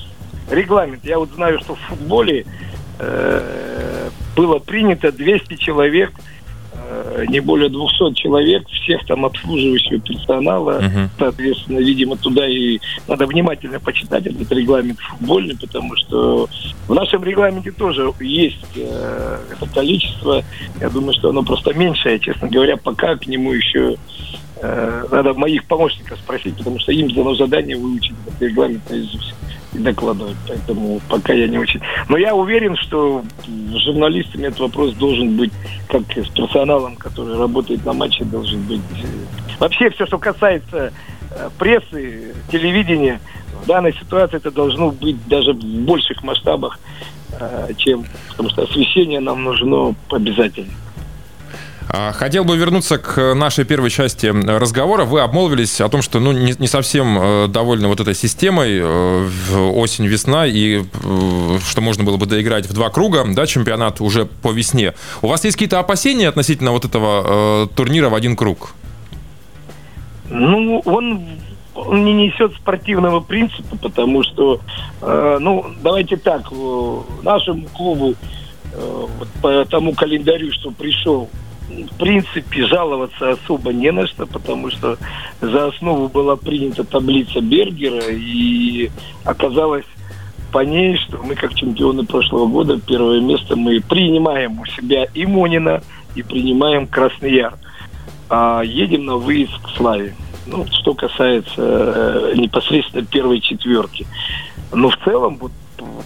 регламент. 0.49 1.05
Я 1.05 1.19
вот 1.19 1.29
знаю, 1.35 1.59
что 1.59 1.75
в 1.75 1.79
футболе 1.81 2.45
э, 2.97 4.09
было 4.35 4.57
принято 4.57 5.11
200 5.11 5.57
человек 5.57 6.11
не 7.27 7.39
более 7.39 7.69
200 7.69 8.13
человек, 8.13 8.67
всех 8.69 9.05
там 9.05 9.25
обслуживающего 9.25 9.99
персонала. 9.99 10.79
Мгм. 10.81 11.09
Соответственно, 11.17 11.79
видимо, 11.79 12.17
туда 12.17 12.47
и 12.47 12.79
надо 13.07 13.25
внимательно 13.25 13.79
почитать 13.79 14.25
этот 14.25 14.51
регламент 14.51 14.99
футбольный, 14.99 15.57
потому 15.57 15.95
что 15.95 16.47
в 16.87 16.93
нашем 16.93 17.23
регламенте 17.23 17.71
тоже 17.71 18.11
есть 18.19 18.65
э, 18.75 19.37
это 19.51 19.69
количество. 19.73 20.43
Я 20.79 20.89
думаю, 20.89 21.13
что 21.13 21.29
оно 21.29 21.43
просто 21.43 21.73
меньшее, 21.73 22.19
честно 22.19 22.47
говоря, 22.47 22.77
пока 22.77 23.15
к 23.15 23.27
нему 23.27 23.53
еще 23.53 23.95
э, 24.61 25.03
надо 25.11 25.33
моих 25.33 25.65
помощников 25.65 26.19
спросить, 26.19 26.57
потому 26.57 26.79
что 26.79 26.91
им 26.91 27.09
дано 27.11 27.35
задание 27.35 27.77
выучить 27.77 28.15
этот 28.27 28.41
регламент 28.41 28.89
наизусть 28.89 29.33
докладывать. 29.73 30.37
Поэтому 30.47 31.01
пока 31.09 31.33
я 31.33 31.47
не 31.47 31.57
очень. 31.57 31.81
Но 32.09 32.17
я 32.17 32.35
уверен, 32.35 32.75
что 32.77 33.23
с 33.45 33.83
журналистами 33.85 34.47
этот 34.47 34.59
вопрос 34.59 34.93
должен 34.93 35.37
быть, 35.37 35.51
как 35.87 36.03
с 36.11 36.29
персоналом, 36.29 36.95
который 36.95 37.37
работает 37.37 37.85
на 37.85 37.93
матче, 37.93 38.23
должен 38.25 38.61
быть. 38.63 38.81
э, 39.03 39.55
Вообще 39.59 39.89
все, 39.91 40.05
что 40.05 40.17
касается 40.17 40.91
э, 41.31 41.49
прессы, 41.57 42.33
телевидения, 42.51 43.19
в 43.63 43.67
данной 43.67 43.93
ситуации 43.93 44.37
это 44.37 44.51
должно 44.51 44.91
быть 44.91 45.27
даже 45.27 45.53
в 45.53 45.63
больших 45.63 46.23
масштабах, 46.23 46.79
э, 47.39 47.69
чем 47.77 48.05
потому 48.29 48.49
что 48.49 48.63
освещение 48.63 49.19
нам 49.19 49.43
нужно 49.43 49.95
обязательно. 50.09 50.71
А, 51.93 52.13
Хотел 52.13 52.45
бы 52.45 52.55
вернуться 52.55 52.97
к 52.97 53.33
нашей 53.33 53.65
первой 53.65 53.89
части 53.89 54.27
разговора. 54.27 55.03
Вы 55.03 55.19
обмолвились 55.19 55.81
о 55.81 55.89
том, 55.89 56.01
что 56.01 56.21
ну, 56.21 56.31
не, 56.31 56.53
не 56.57 56.67
совсем 56.67 57.17
э, 57.19 57.47
довольны 57.49 57.89
вот 57.89 57.99
этой 57.99 58.15
системой 58.15 58.79
э, 58.79 59.29
осень-весна, 59.75 60.47
и 60.47 60.83
э, 60.83 61.59
что 61.67 61.81
можно 61.81 62.05
было 62.05 62.15
бы 62.15 62.27
доиграть 62.27 62.65
в 62.65 62.73
два 62.73 62.89
круга, 62.89 63.25
да, 63.27 63.45
чемпионат 63.45 63.99
уже 63.99 64.25
по 64.25 64.53
весне. 64.53 64.93
У 65.21 65.27
вас 65.27 65.43
есть 65.43 65.57
какие-то 65.57 65.79
опасения 65.79 66.29
относительно 66.29 66.71
вот 66.71 66.85
этого 66.85 67.67
турнира 67.75 68.07
в 68.07 68.15
один 68.15 68.37
круг? 68.37 68.73
Ну, 70.29 70.81
он, 70.85 71.25
не 71.75 72.13
несет 72.13 72.53
спортивного 72.53 73.19
принципа, 73.19 73.75
потому 73.81 74.23
что, 74.23 74.61
э, 75.01 75.37
ну, 75.41 75.65
давайте 75.83 76.15
так, 76.15 76.43
э, 76.51 76.97
нашему 77.23 77.65
клубу 77.67 78.15
э, 78.71 79.07
по 79.41 79.65
тому 79.65 79.93
календарю, 79.93 80.53
что 80.53 80.71
пришел, 80.71 81.29
в 81.91 81.97
принципе, 81.97 82.65
жаловаться 82.65 83.31
особо 83.31 83.73
не 83.73 83.91
на 83.91 84.07
что, 84.07 84.25
потому 84.25 84.69
что 84.71 84.97
за 85.39 85.67
основу 85.67 86.07
была 86.07 86.35
принята 86.35 86.83
таблица 86.83 87.41
Бергера, 87.41 88.03
и 88.09 88.89
оказалось 89.23 89.85
по 90.51 90.59
ней, 90.59 90.97
что 90.97 91.17
мы, 91.23 91.35
как 91.35 91.53
чемпионы 91.55 92.03
прошлого 92.05 92.45
года, 92.47 92.79
первое 92.79 93.21
место 93.21 93.55
мы 93.55 93.79
принимаем 93.79 94.59
у 94.59 94.65
себя 94.65 95.05
и 95.13 95.25
Монина, 95.25 95.81
и 96.15 96.23
принимаем 96.23 96.87
Красный 96.87 97.33
Яр 97.33 97.57
а 98.31 98.61
едем 98.63 99.05
на 99.05 99.17
выезд 99.17 99.61
к 99.61 99.69
Славе. 99.75 100.15
Ну, 100.47 100.65
что 100.71 100.93
касается 100.93 101.51
э, 101.57 102.33
непосредственно 102.37 103.05
первой 103.05 103.41
четверки. 103.41 104.07
Но 104.71 104.89
в 104.89 104.97
целом, 105.03 105.37
вот 105.37 105.51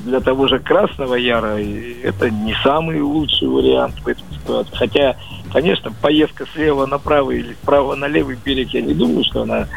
для 0.05 0.19
того 0.19 0.47
же 0.47 0.59
Красного 0.59 1.15
Яра 1.15 1.57
это 2.03 2.29
не 2.29 2.55
самый 2.63 3.01
лучший 3.01 3.47
вариант 3.47 3.95
в 4.03 4.07
этой 4.07 4.23
ситуации. 4.33 4.75
Хотя, 4.75 5.15
конечно, 5.51 5.91
поездка 6.01 6.45
слева 6.53 6.85
направо 6.85 7.31
или 7.31 7.53
справа 7.63 7.95
на 7.95 8.05
левый 8.07 8.37
берег, 8.43 8.69
я 8.73 8.81
не 8.81 8.93
думаю, 8.93 9.23
что 9.23 9.43
она 9.43 9.67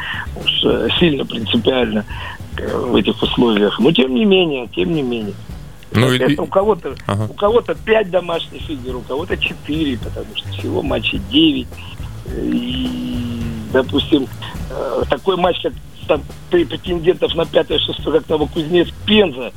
уж 0.43 0.63
э, 0.65 0.87
сильно 0.99 1.25
принципиальна 1.25 2.05
э, 2.57 2.77
в 2.77 2.95
этих 2.95 3.21
условиях. 3.21 3.79
Но 3.79 3.91
тем 3.91 4.13
не 4.13 4.25
менее, 4.25 4.67
тем 4.75 4.93
не 4.93 5.01
менее. 5.01 5.33
Ну, 5.91 6.11
и- 6.13 6.37
у 6.37 6.45
кого-то 6.45 6.93
Ага. 7.07 7.27
у 7.29 7.33
кого-то 7.33 7.73
5 7.73 8.11
домашних 8.11 8.69
игр, 8.69 8.97
у 8.97 9.01
кого-то 9.01 9.35
4, 9.37 9.97
потому 9.97 10.27
что 10.35 10.49
всего 10.51 10.83
матчей 10.83 11.19
9. 11.31 11.67
И, 12.37 13.41
допустим, 13.73 14.27
э, 14.69 15.03
такой 15.09 15.35
матч, 15.37 15.61
как 15.61 15.73
там 16.07 16.21
при 16.49 16.65
претендентов 16.65 17.33
на 17.35 17.45
5-6, 17.45 18.11
как 18.11 18.27
Новокузнец 18.29 18.87
Пенза, 19.05 19.51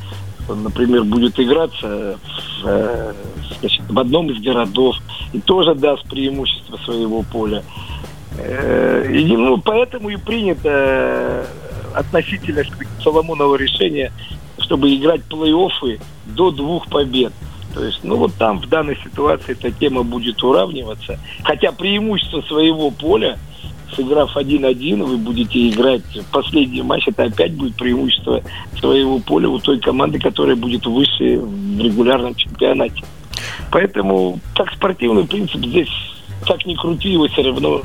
например, 0.49 1.05
будет 1.05 1.39
играться 1.39 2.19
в, 2.23 2.67
э, 2.67 3.15
значит, 3.61 3.83
в 3.89 3.99
одном 3.99 4.31
из 4.31 4.43
городов 4.43 4.97
и 5.33 5.41
тоже 5.41 5.75
даст 5.75 6.05
преимущество 6.09 6.77
своего 6.79 7.23
поля. 7.23 7.63
Э, 8.39 9.07
И, 9.13 9.37
ну, 9.37 9.59
поэтому 9.59 10.11
и 10.11 10.17
принято 10.17 10.69
э, 10.69 11.45
относительно 11.95 12.63
Соломонова 13.03 13.57
решения, 13.57 14.13
чтобы 14.59 14.95
играть 14.95 15.23
плей-оффы 15.29 16.01
до 16.27 16.51
двух 16.51 16.89
побед. 16.89 17.33
То 17.75 17.85
есть, 17.85 18.01
ну 18.03 18.17
вот 18.17 18.35
там 18.35 18.61
в 18.61 18.69
данной 18.69 18.97
ситуации 19.03 19.53
эта 19.53 19.71
тема 19.71 20.03
будет 20.03 20.43
уравниваться. 20.43 21.19
Хотя 21.43 21.73
преимущество 21.73 22.43
своего 22.43 22.91
поля, 22.91 23.39
сыграв 23.95 24.37
1-1, 24.37 25.03
вы 25.03 25.17
будете 25.17 25.69
играть 25.69 26.03
в 26.15 26.25
последний 26.31 26.83
матч, 26.83 27.09
это 27.09 27.25
опять 27.25 27.53
будет 27.53 27.77
преимущество 27.77 28.43
своего 28.79 29.19
поля 29.19 29.49
у 29.49 29.59
той 29.59 29.79
команды, 29.81 30.19
которая 30.19 30.57
будет 30.57 30.87
выше 30.87 31.39
в 31.39 31.81
регулярном 31.81 32.35
чемпионате. 32.35 33.03
Поэтому, 33.71 34.41
как 34.55 34.73
спортивный 34.73 35.25
принцип, 35.25 35.65
здесь, 35.65 35.91
как 36.47 36.65
ни 36.67 36.75
крути, 36.75 37.11
его 37.11 37.27
все 37.29 37.43
равно 37.43 37.83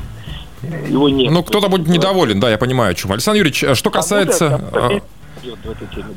э, 0.62 0.88
его 0.90 1.08
нет. 1.08 1.32
Ну, 1.32 1.42
кто-то 1.42 1.68
будет 1.68 1.88
недоволен, 1.88 2.40
да, 2.40 2.50
я 2.50 2.58
понимаю, 2.58 2.92
о 2.92 2.94
чем. 2.94 3.12
Александр 3.12 3.38
Юрьевич, 3.38 3.64
а 3.64 3.74
что 3.74 3.90
касается... 3.90 4.60
Теме, 4.88 5.02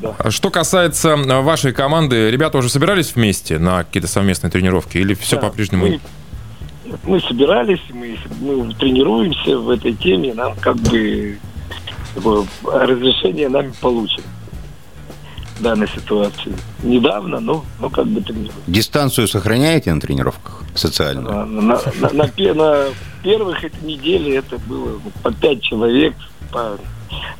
да. 0.00 0.30
Что 0.30 0.50
касается 0.50 1.10
э, 1.10 1.40
вашей 1.40 1.72
команды, 1.72 2.30
ребята 2.30 2.58
уже 2.58 2.68
собирались 2.68 3.14
вместе 3.14 3.58
на 3.58 3.84
какие-то 3.84 4.08
совместные 4.08 4.50
тренировки 4.50 4.98
или 4.98 5.14
все 5.14 5.36
Да, 5.36 5.48
по-прежнему? 5.48 5.86
Мы, 5.86 6.00
мы 7.04 7.20
собирались, 7.20 7.80
мы, 7.90 8.16
мы 8.40 8.74
тренируемся 8.74 9.58
в 9.58 9.70
этой 9.70 9.92
теме, 9.94 10.34
нам 10.34 10.54
как 10.56 10.76
бы 10.76 11.38
такое 12.14 12.44
разрешение 12.64 13.48
нами 13.48 13.72
получено 13.80 14.24
в 15.58 15.62
данной 15.62 15.88
ситуации. 15.88 16.52
Недавно, 16.82 17.40
но, 17.40 17.64
но 17.80 17.88
как 17.90 18.06
бы 18.06 18.20
тренируемся. 18.20 18.54
Дистанцию 18.66 19.28
сохраняете 19.28 19.92
на 19.92 20.00
тренировках 20.00 20.62
социальную? 20.74 21.28
На, 21.28 21.44
на- 21.46 21.80
на- 22.00 22.12
на 22.12 22.54
на 22.54 22.84
первых 23.22 23.62
неделе 23.82 24.36
это 24.36 24.58
было 24.58 24.98
по 25.22 25.32
пять 25.32 25.62
человек 25.62 26.14
по, 26.50 26.76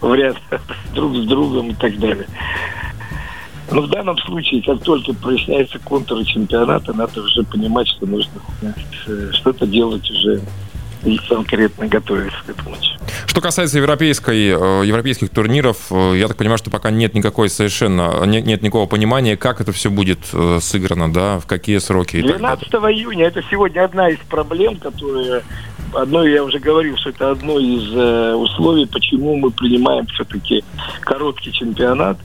в 0.00 0.14
ряд 0.14 0.36
друг 0.94 1.16
с 1.16 1.26
другом 1.26 1.70
и 1.70 1.74
так 1.74 1.98
далее. 1.98 2.26
Но 3.72 3.82
в 3.82 3.88
данном 3.88 4.18
случае, 4.18 4.62
как 4.62 4.82
только 4.82 5.12
проясняются 5.14 5.78
контуры 5.78 6.24
чемпионата, 6.24 6.92
надо 6.92 7.22
уже 7.22 7.42
понимать, 7.42 7.88
что 7.88 8.06
нужно 8.06 8.32
э, 9.06 9.30
что-то 9.32 9.66
делать 9.66 10.08
уже 10.10 10.40
и 11.04 11.18
конкретно 11.28 11.88
готовиться 11.88 12.36
к 12.46 12.50
этому 12.50 12.70
матчу. 12.70 12.92
Что 13.26 13.40
касается 13.40 13.78
европейской, 13.78 14.50
э, 14.50 14.86
европейских 14.86 15.30
турниров, 15.30 15.90
э, 15.90 16.14
я 16.16 16.28
так 16.28 16.36
понимаю, 16.36 16.58
что 16.58 16.70
пока 16.70 16.90
нет 16.90 17.14
никакой 17.14 17.48
совершенно, 17.48 18.24
нет, 18.24 18.46
нет 18.46 18.62
никакого 18.62 18.86
понимания, 18.86 19.36
как 19.36 19.60
это 19.60 19.72
все 19.72 19.90
будет 19.90 20.20
сыграно, 20.60 21.12
да, 21.12 21.40
в 21.40 21.46
какие 21.46 21.78
сроки. 21.78 22.16
и 22.16 22.22
так 22.22 22.40
далее. 22.40 22.56
12 22.70 22.72
июня 22.96 23.26
это 23.26 23.42
сегодня 23.50 23.84
одна 23.84 24.10
из 24.10 24.18
проблем, 24.28 24.76
которая 24.76 25.42
одно 25.94 26.24
я 26.24 26.44
уже 26.44 26.58
говорил, 26.58 26.96
что 26.96 27.10
это 27.10 27.30
одно 27.30 27.58
из 27.58 27.92
э, 27.94 28.34
условий, 28.34 28.86
почему 28.86 29.36
мы 29.36 29.50
принимаем 29.50 30.06
все-таки 30.06 30.64
короткий 31.00 31.52
чемпионат. 31.52 32.18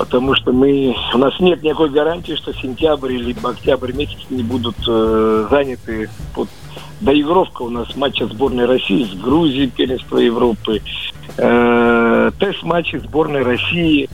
Потому 0.00 0.34
что 0.34 0.50
мы 0.50 0.96
у 1.12 1.18
нас 1.18 1.38
нет 1.40 1.62
никакой 1.62 1.90
гарантии, 1.90 2.32
что 2.34 2.54
сентябрь 2.54 3.12
или 3.12 3.36
октябрь 3.42 3.92
месяц 3.92 4.16
не 4.30 4.42
будут 4.42 4.76
э, 4.88 5.46
заняты 5.50 6.08
под 6.34 6.48
доигровка 7.02 7.60
у 7.60 7.68
нас 7.68 7.94
матча 7.96 8.26
сборной 8.26 8.64
России 8.64 9.04
с 9.04 9.12
Грузией, 9.12 9.66
первенство 9.68 10.16
Европы, 10.16 10.80
э, 11.36 12.30
тест-матчи 12.38 12.96
сборной 12.96 13.42
России 13.42 14.08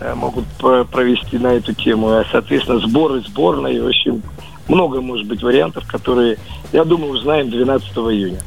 э, 0.00 0.14
могут 0.14 0.46
про- 0.58 0.84
провести 0.84 1.36
на 1.36 1.48
эту 1.48 1.74
тему, 1.74 2.08
а, 2.08 2.24
соответственно, 2.32 2.78
сборы 2.78 3.20
сборной, 3.20 3.82
в 3.82 3.88
общем, 3.88 4.22
много 4.66 5.02
может 5.02 5.26
быть 5.26 5.42
вариантов, 5.42 5.86
которые, 5.86 6.38
я 6.72 6.84
думаю, 6.84 7.12
узнаем 7.12 7.50
12 7.50 7.90
июня. 8.14 8.38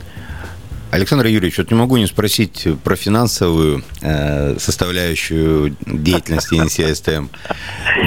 Александр 0.91 1.25
Юрьевич, 1.27 1.57
вот 1.57 1.71
не 1.71 1.77
могу 1.77 1.97
не 1.97 2.05
спросить 2.07 2.67
про 2.83 2.95
финансовую 2.95 3.83
э, 4.01 4.57
составляющую 4.57 5.75
деятельности 5.85 6.55
НССТМ. 6.55 7.27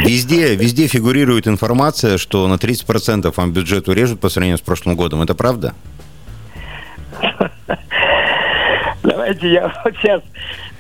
Везде, 0.07 0.55
везде 0.55 0.87
фигурирует 0.87 1.47
информация, 1.47 2.17
что 2.19 2.49
на 2.49 2.55
30% 2.55 3.33
вам 3.37 3.53
бюджет 3.53 3.89
урежут 3.89 4.21
по 4.21 4.29
сравнению 4.29 4.59
с 4.59 4.63
прошлым 4.63 4.97
годом. 4.97 5.21
Это 5.21 5.35
правда? 5.35 5.75
Давайте 9.03 9.53
я 9.53 9.69
вот 9.85 9.95
сейчас, 10.01 10.23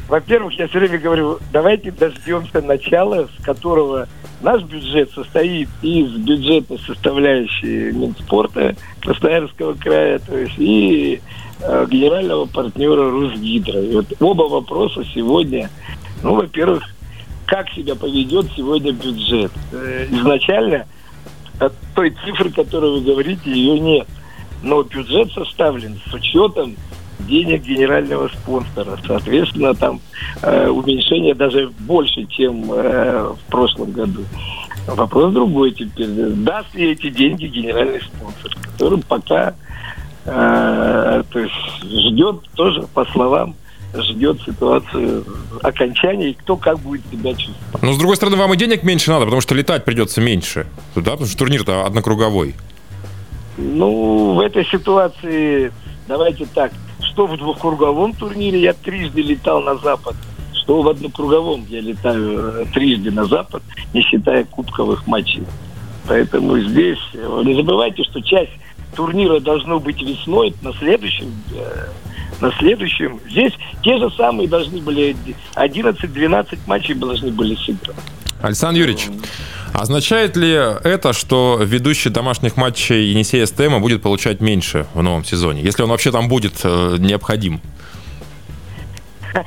во-первых, 0.08 0.54
я 0.54 0.68
все 0.68 0.78
время 0.78 0.98
говорю, 0.98 1.38
давайте 1.52 1.90
дождемся 1.90 2.60
начала, 2.62 3.26
с 3.26 3.44
которого 3.44 4.08
наш 4.40 4.62
бюджет 4.62 5.10
состоит 5.12 5.68
из 5.82 6.10
бюджетной 6.12 6.78
составляющей 6.78 7.92
Минспорта 7.92 8.76
Красноярского 9.00 9.74
края, 9.74 10.18
то 10.20 10.36
есть 10.36 10.54
и 10.58 11.20
генерального 11.60 12.46
партнера 12.46 13.10
Русгидро. 13.10 13.80
И 13.80 13.94
вот 13.94 14.06
оба 14.20 14.42
вопроса 14.44 15.04
сегодня, 15.14 15.70
ну, 16.22 16.34
во-первых, 16.34 16.84
как 17.48 17.68
себя 17.70 17.94
поведет 17.94 18.46
сегодня 18.54 18.92
бюджет. 18.92 19.50
Э, 19.72 20.06
изначально 20.10 20.86
от 21.58 21.72
той 21.94 22.14
цифры, 22.24 22.50
которую 22.50 23.00
вы 23.00 23.00
говорите, 23.00 23.50
ее 23.50 23.80
нет. 23.80 24.06
но 24.62 24.82
бюджет 24.82 25.32
составлен 25.32 25.98
с 26.10 26.12
учетом 26.12 26.76
денег 27.20 27.62
генерального 27.62 28.28
спонсора. 28.28 28.98
Соответственно, 29.06 29.74
там 29.74 30.00
э, 30.42 30.68
уменьшение 30.68 31.34
даже 31.34 31.72
больше, 31.80 32.26
чем 32.26 32.70
э, 32.70 33.32
в 33.32 33.50
прошлом 33.50 33.92
году. 33.92 34.24
Вопрос 34.86 35.32
другой 35.32 35.72
теперь. 35.72 36.08
Даст 36.08 36.74
ли 36.74 36.92
эти 36.92 37.08
деньги 37.08 37.46
генеральный 37.46 38.00
спонсор, 38.02 38.54
который 38.62 39.02
пока 39.02 39.54
э, 40.28 41.22
то 41.30 41.38
есть 41.38 41.54
ждет 41.82 42.42
тоже, 42.54 42.82
по 42.94 43.04
словам, 43.06 43.54
ждет 43.94 44.40
ситуацию 44.42 45.24
окончания 45.62 46.30
и 46.30 46.34
кто 46.34 46.56
как 46.56 46.78
будет 46.78 47.02
себя 47.10 47.34
чувствовать. 47.34 47.82
Но, 47.82 47.92
с 47.92 47.98
другой 47.98 48.16
стороны, 48.16 48.36
вам 48.36 48.52
и 48.54 48.56
денег 48.56 48.82
меньше 48.82 49.10
надо, 49.10 49.24
потому 49.24 49.40
что 49.40 49.54
летать 49.54 49.84
придется 49.84 50.20
меньше. 50.20 50.66
Да, 50.94 51.12
потому 51.12 51.26
что 51.26 51.38
турнир-то 51.38 51.86
однокруговой. 51.86 52.54
Ну, 53.56 54.34
в 54.34 54.40
этой 54.40 54.64
ситуации, 54.66 55.72
давайте 56.06 56.46
так, 56.46 56.72
что 57.00 57.26
в 57.26 57.36
двухкруговом 57.36 58.12
турнире 58.12 58.60
я 58.60 58.72
трижды 58.72 59.22
летал 59.22 59.62
на 59.62 59.76
Запад, 59.76 60.14
что 60.52 60.82
в 60.82 60.88
однокруговом 60.88 61.66
я 61.68 61.80
летаю 61.80 62.38
э, 62.38 62.64
трижды 62.72 63.10
на 63.10 63.24
Запад, 63.24 63.62
не 63.94 64.02
считая 64.02 64.44
кубковых 64.44 65.06
матчей. 65.06 65.42
Поэтому 66.06 66.58
здесь 66.58 66.98
э, 67.14 67.42
не 67.44 67.54
забывайте, 67.54 68.04
что 68.04 68.20
часть 68.20 68.52
турнира 68.94 69.40
должно 69.40 69.80
быть 69.80 70.00
весной 70.02 70.54
на 70.62 70.72
следующем 70.74 71.32
э, 71.54 71.86
на 72.40 72.52
следующем. 72.52 73.20
Здесь 73.28 73.52
те 73.82 73.98
же 73.98 74.10
самые 74.10 74.48
должны 74.48 74.80
были 74.80 75.16
11-12 75.54 76.58
матчей 76.66 76.94
должны 76.94 77.30
были 77.30 77.54
сыграть. 77.56 77.96
Александр 78.40 78.80
Юрьевич, 78.80 79.08
означает 79.74 80.36
ли 80.36 80.52
это, 80.52 81.12
что 81.12 81.58
ведущий 81.60 82.10
домашних 82.10 82.56
матчей 82.56 83.10
Енисея 83.10 83.46
СТМ 83.46 83.80
будет 83.80 84.02
получать 84.02 84.40
меньше 84.40 84.86
в 84.94 85.02
новом 85.02 85.24
сезоне, 85.24 85.62
если 85.62 85.82
он 85.82 85.90
вообще 85.90 86.12
там 86.12 86.28
будет 86.28 86.60
э, 86.62 86.96
необходим? 86.98 87.60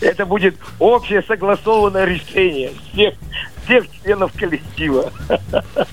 Это 0.00 0.26
будет 0.26 0.56
общее 0.78 1.22
согласованное 1.22 2.04
решение 2.04 2.70
всех 2.92 3.14
всех 3.64 3.84
членов 4.02 4.32
коллектива. 4.32 5.12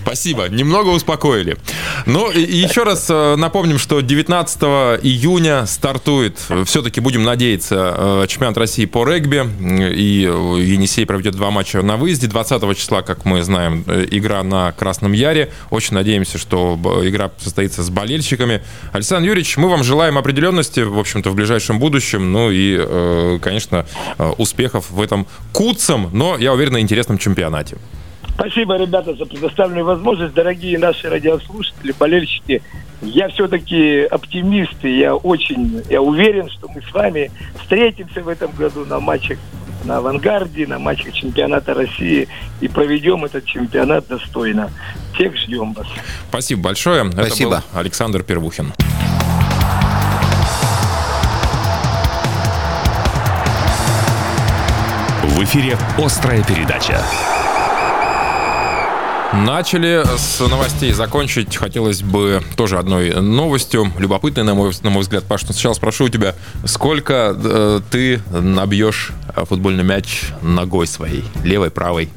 Спасибо, 0.02 0.50
немного 0.50 0.90
успокоили. 0.90 1.58
Ну, 2.06 2.32
и 2.32 2.42
еще 2.42 2.84
раз 2.84 3.08
э, 3.10 3.36
напомним, 3.36 3.78
что 3.78 4.02
19 4.02 4.62
июня 5.04 5.66
стартует, 5.66 6.40
все-таки 6.66 7.00
будем 7.00 7.24
надеяться, 7.24 7.96
э, 8.24 8.26
чемпионат 8.28 8.58
России 8.58 8.86
по 8.86 9.06
регби, 9.06 9.46
и 9.94 10.22
Енисей 10.22 11.06
проведет 11.06 11.36
два 11.36 11.52
матча 11.52 11.82
на 11.82 11.98
выезде. 11.98 12.28
20 12.28 12.78
числа, 12.78 13.02
как 13.02 13.26
мы 13.26 13.44
знаем, 13.44 13.84
э, 13.88 14.06
игра 14.12 14.44
на 14.44 14.72
Красном 14.72 15.14
Яре. 15.14 15.52
Очень 15.70 15.96
надеемся, 15.96 16.38
что 16.38 16.80
игра 17.04 17.32
состоится 17.38 17.84
с 17.84 17.90
болельщиками. 17.90 18.62
Александр 18.92 19.28
Юрьевич, 19.30 19.58
мы 19.58 19.70
вам 19.70 19.84
желаем 19.84 20.18
определенности, 20.18 20.82
в 20.82 20.98
общем-то, 20.98 21.30
в 21.30 21.36
ближайшем 21.36 21.80
будущем, 21.80 22.32
ну 22.32 22.50
и, 22.52 23.40
конечно, 23.40 23.86
успехов 24.38 24.90
в 24.90 25.02
этом 25.02 25.28
куцом, 25.52 26.10
но, 26.14 26.38
я 26.38 26.54
уверен, 26.54 26.78
интересном 26.78 27.18
чемпионате. 27.18 27.78
Спасибо, 28.42 28.76
ребята, 28.76 29.14
за 29.14 29.26
предоставленную 29.26 29.86
возможность. 29.86 30.34
Дорогие 30.34 30.80
наши 30.80 31.08
радиослушатели, 31.08 31.92
болельщики, 31.92 32.64
я 33.04 33.30
все-таки 33.30 34.02
оптимист, 34.02 34.84
и 34.84 34.98
я 34.98 35.16
очень, 35.16 35.84
я 35.92 36.02
уверен, 36.02 36.50
что 36.50 36.68
мы 36.68 36.82
с 36.82 36.92
вами 36.92 37.30
встретимся 37.62 38.24
в 38.24 38.28
этом 38.28 38.52
году 38.52 38.84
на 38.86 39.00
матчах 39.00 39.38
на 39.86 39.98
«Авангарде», 39.98 40.66
на 40.66 40.80
матчах 40.80 41.14
чемпионата 41.14 41.76
России 41.76 42.28
и 42.62 42.68
проведем 42.68 43.26
этот 43.26 43.46
чемпионат 43.46 44.08
достойно. 44.08 44.72
Всех 45.14 45.38
ждем 45.38 45.74
вас. 45.74 45.88
Спасибо 46.30 46.64
большое. 46.64 47.12
Спасибо. 47.12 47.58
Это 47.58 47.64
был 47.74 47.80
Александр 47.80 48.24
Первухин. 48.24 48.74
В 55.24 55.44
эфире 55.44 55.78
«Острая 56.00 56.44
передача». 56.44 57.04
Начали 59.34 60.04
с 60.18 60.40
новостей. 60.42 60.92
Закончить 60.92 61.56
хотелось 61.56 62.02
бы 62.02 62.42
тоже 62.58 62.78
одной 62.78 63.22
новостью. 63.22 63.92
Любопытной, 63.98 64.44
на 64.44 64.56
мой, 64.56 64.74
на 64.82 64.90
мой 64.90 65.02
взгляд, 65.02 65.24
Паш. 65.24 65.44
Но 65.44 65.54
сначала 65.54 65.74
спрошу 65.74 66.06
у 66.06 66.10
тебя, 66.10 66.36
сколько 66.66 67.36
э, 67.36 67.80
ты 67.90 68.22
набьешь 68.30 69.12
футбольный 69.48 69.84
мяч 69.84 70.24
ногой 70.42 70.86
своей? 70.86 71.24
Левой, 71.44 71.72
правой? 71.72 72.10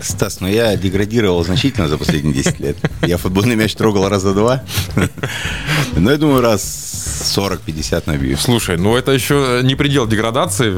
Стас, 0.00 0.40
ну 0.40 0.48
я 0.48 0.76
деградировал 0.76 1.44
значительно 1.44 1.88
за 1.88 1.98
последние 1.98 2.34
10 2.34 2.60
лет. 2.60 2.76
Я 3.02 3.18
футбольный 3.18 3.56
мяч 3.56 3.74
трогал 3.74 4.08
раза 4.08 4.32
два. 4.32 4.62
Но 5.96 6.10
я 6.10 6.16
думаю, 6.16 6.42
раз 6.42 6.91
40-50 7.12 8.02
набью. 8.06 8.36
Слушай, 8.36 8.76
ну 8.76 8.96
это 8.96 9.12
еще 9.12 9.60
не 9.62 9.74
предел 9.74 10.06
деградации. 10.06 10.72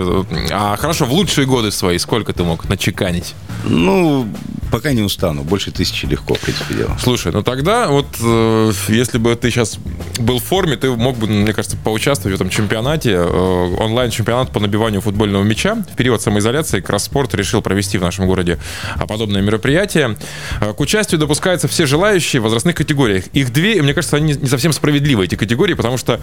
А 0.53 0.77
хорошо, 0.77 1.07
в 1.07 1.13
лучшие 1.13 1.47
годы 1.47 1.71
свои 1.71 1.99
сколько 1.99 2.33
ты 2.33 2.43
мог 2.45 2.69
начеканить? 2.69 3.35
Ну, 3.65 4.29
пока 4.75 4.93
не 4.93 5.03
устану. 5.03 5.43
Больше 5.43 5.71
тысячи 5.71 6.05
легко, 6.05 6.35
в 6.35 6.41
принципе, 6.41 6.75
дело. 6.75 6.97
Слушай, 7.01 7.33
ну 7.33 7.43
тогда 7.43 7.89
вот 7.89 8.07
э, 8.21 8.73
если 8.89 9.19
бы 9.19 9.37
ты 9.37 9.51
сейчас 9.51 9.79
был 10.19 10.41
в 10.41 10.45
форме, 10.45 10.77
ты 10.77 10.91
мог 10.91 11.17
бы, 11.17 11.29
мне 11.29 11.53
кажется, 11.53 11.77
поучаствовать 11.77 12.33
в 12.33 12.41
этом 12.41 12.51
чемпионате. 12.51 13.13
Э, 13.13 13.77
онлайн-чемпионат 13.79 14.51
по 14.51 14.59
набиванию 14.59 15.01
футбольного 15.01 15.45
мяча. 15.45 15.77
В 15.77 15.97
период 15.97 16.23
самоизоляции 16.23 16.81
Кросспорт 16.81 17.35
решил 17.35 17.63
провести 17.63 17.99
в 17.99 18.03
нашем 18.03 18.27
городе 18.27 18.59
подобное 19.07 19.43
мероприятие. 19.43 20.17
Э, 20.61 20.73
к 20.73 20.81
участию 20.81 21.21
допускаются 21.21 21.69
все 21.69 21.87
желающие 21.87 22.41
в 22.41 22.45
возрастных 22.45 22.75
категориях. 22.75 23.29
Их 23.29 23.53
две, 23.53 23.77
и 23.77 23.81
мне 23.81 23.95
кажется, 23.95 24.17
они 24.17 24.35
не 24.35 24.49
совсем 24.49 24.73
справедливы, 24.73 25.25
эти 25.25 25.37
категории, 25.37 25.75
потому 25.75 25.99
что 25.99 26.21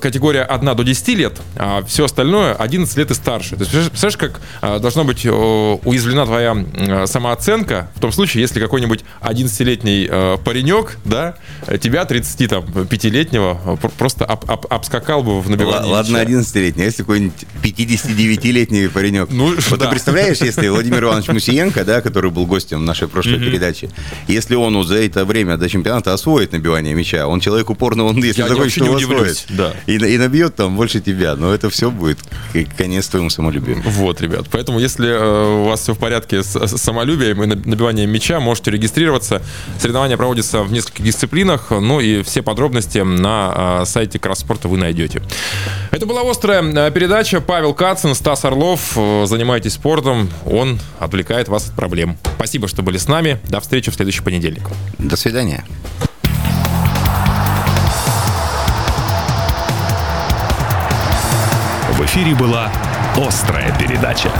категория 0.00 0.42
1 0.42 0.76
до 0.76 0.84
10 0.84 1.08
лет, 1.08 1.38
а 1.56 1.82
все 1.84 2.04
остальное 2.04 2.54
11 2.54 2.96
лет 2.96 3.10
и 3.10 3.14
старше. 3.14 3.56
То 3.56 3.64
есть, 3.64 3.90
представляешь, 3.90 4.16
как 4.16 4.40
э, 4.62 4.78
должна 4.78 5.04
быть 5.04 5.24
э, 5.24 5.30
уязвлена 5.30 6.26
твоя 6.26 6.56
э, 6.74 7.06
самооценка 7.06 7.90
в 7.94 8.00
том 8.00 8.12
случае, 8.12 8.42
если 8.42 8.60
какой-нибудь 8.60 9.04
11-летний 9.20 10.08
э, 10.10 10.38
паренек, 10.44 10.98
да, 11.04 11.36
тебя 11.80 12.02
35-летнего 12.02 13.78
э, 13.82 13.88
просто 13.96 14.24
об, 14.24 14.50
об, 14.50 14.66
обскакал 14.70 15.22
бы 15.22 15.40
в 15.40 15.50
набивании 15.50 15.90
Ладно, 15.90 16.18
11-летний, 16.18 16.82
а 16.82 16.86
если 16.86 17.02
какой-нибудь 17.02 17.46
59-летний 17.62 18.88
паренек? 18.88 19.28
Ну, 19.30 19.54
вот 19.54 19.78
да. 19.78 19.86
ты 19.86 19.90
представляешь, 19.90 20.38
если 20.38 20.68
Владимир 20.78 21.04
Иванович 21.04 21.28
Мусиенко, 21.28 21.84
да, 21.84 22.00
который 22.00 22.30
был 22.30 22.46
гостем 22.46 22.84
нашей 22.84 23.08
прошлой 23.08 23.34
mm-hmm. 23.38 23.44
передачи, 23.44 23.90
если 24.26 24.54
он 24.54 24.82
за 24.84 24.96
это 24.96 25.24
время 25.24 25.56
до 25.56 25.68
чемпионата 25.68 26.12
освоит 26.12 26.52
набивание 26.52 26.94
мяча, 26.94 27.26
он 27.26 27.40
человек 27.40 27.70
упорно, 27.70 28.04
он 28.04 28.16
если 28.22 28.42
Я 28.42 28.48
захочет, 28.48 28.84
его 28.84 28.98
освоит. 29.38 29.58
Да. 29.58 29.74
И, 29.86 29.96
и 29.96 30.18
набьет 30.18 30.56
там 30.56 30.76
больше 30.76 31.00
тебя, 31.00 31.36
но 31.36 31.52
это 31.52 31.70
все 31.70 31.90
будет 31.90 32.18
конец 32.76 33.08
твоему 33.08 33.30
самолюбию. 33.30 33.82
Вот, 33.84 34.20
ребят, 34.20 34.46
поэтому 34.50 34.78
если 34.78 35.08
э, 35.08 35.62
у 35.62 35.64
вас 35.64 35.80
все 35.80 35.94
в 35.94 35.98
порядке 35.98 36.42
с, 36.42 36.56
с 36.56 36.78
самолюбием 36.78 37.42
и 37.42 37.46
набиванием 37.46 38.10
мяча, 38.10 38.40
можете 38.40 38.70
регистрироваться. 38.70 39.42
Соревнования 39.78 40.16
проводятся 40.16 40.62
в 40.62 40.72
нескольких 40.72 41.04
дисциплинах, 41.04 41.70
ну 41.70 42.00
и 42.00 42.22
все 42.22 42.42
подробности 42.42 42.98
на 42.98 43.80
э, 43.82 43.84
сайте 43.86 44.18
Кросспорта 44.18 44.68
вы 44.68 44.78
найдете. 44.78 45.22
Это 45.90 46.06
была 46.06 46.28
острая 46.28 46.62
э, 46.62 46.90
передача. 46.90 47.40
Павел 47.40 47.74
Кацин, 47.74 48.14
Стас 48.14 48.44
Орлов. 48.44 48.96
Занимайтесь 49.24 49.74
спортом, 49.74 50.30
он 50.44 50.78
отвлекает 50.98 51.48
вас 51.48 51.68
от 51.68 51.74
проблем. 51.74 52.16
Спасибо, 52.36 52.68
что 52.68 52.82
были 52.82 52.98
с 52.98 53.08
нами. 53.08 53.38
До 53.48 53.60
встречи 53.60 53.90
в 53.90 53.94
следующий 53.94 54.22
понедельник. 54.22 54.68
До 54.98 55.16
свидания. 55.16 55.64
В 61.98 62.04
эфире 62.04 62.32
была 62.36 62.70
«Острая 63.16 63.76
передача». 63.76 64.30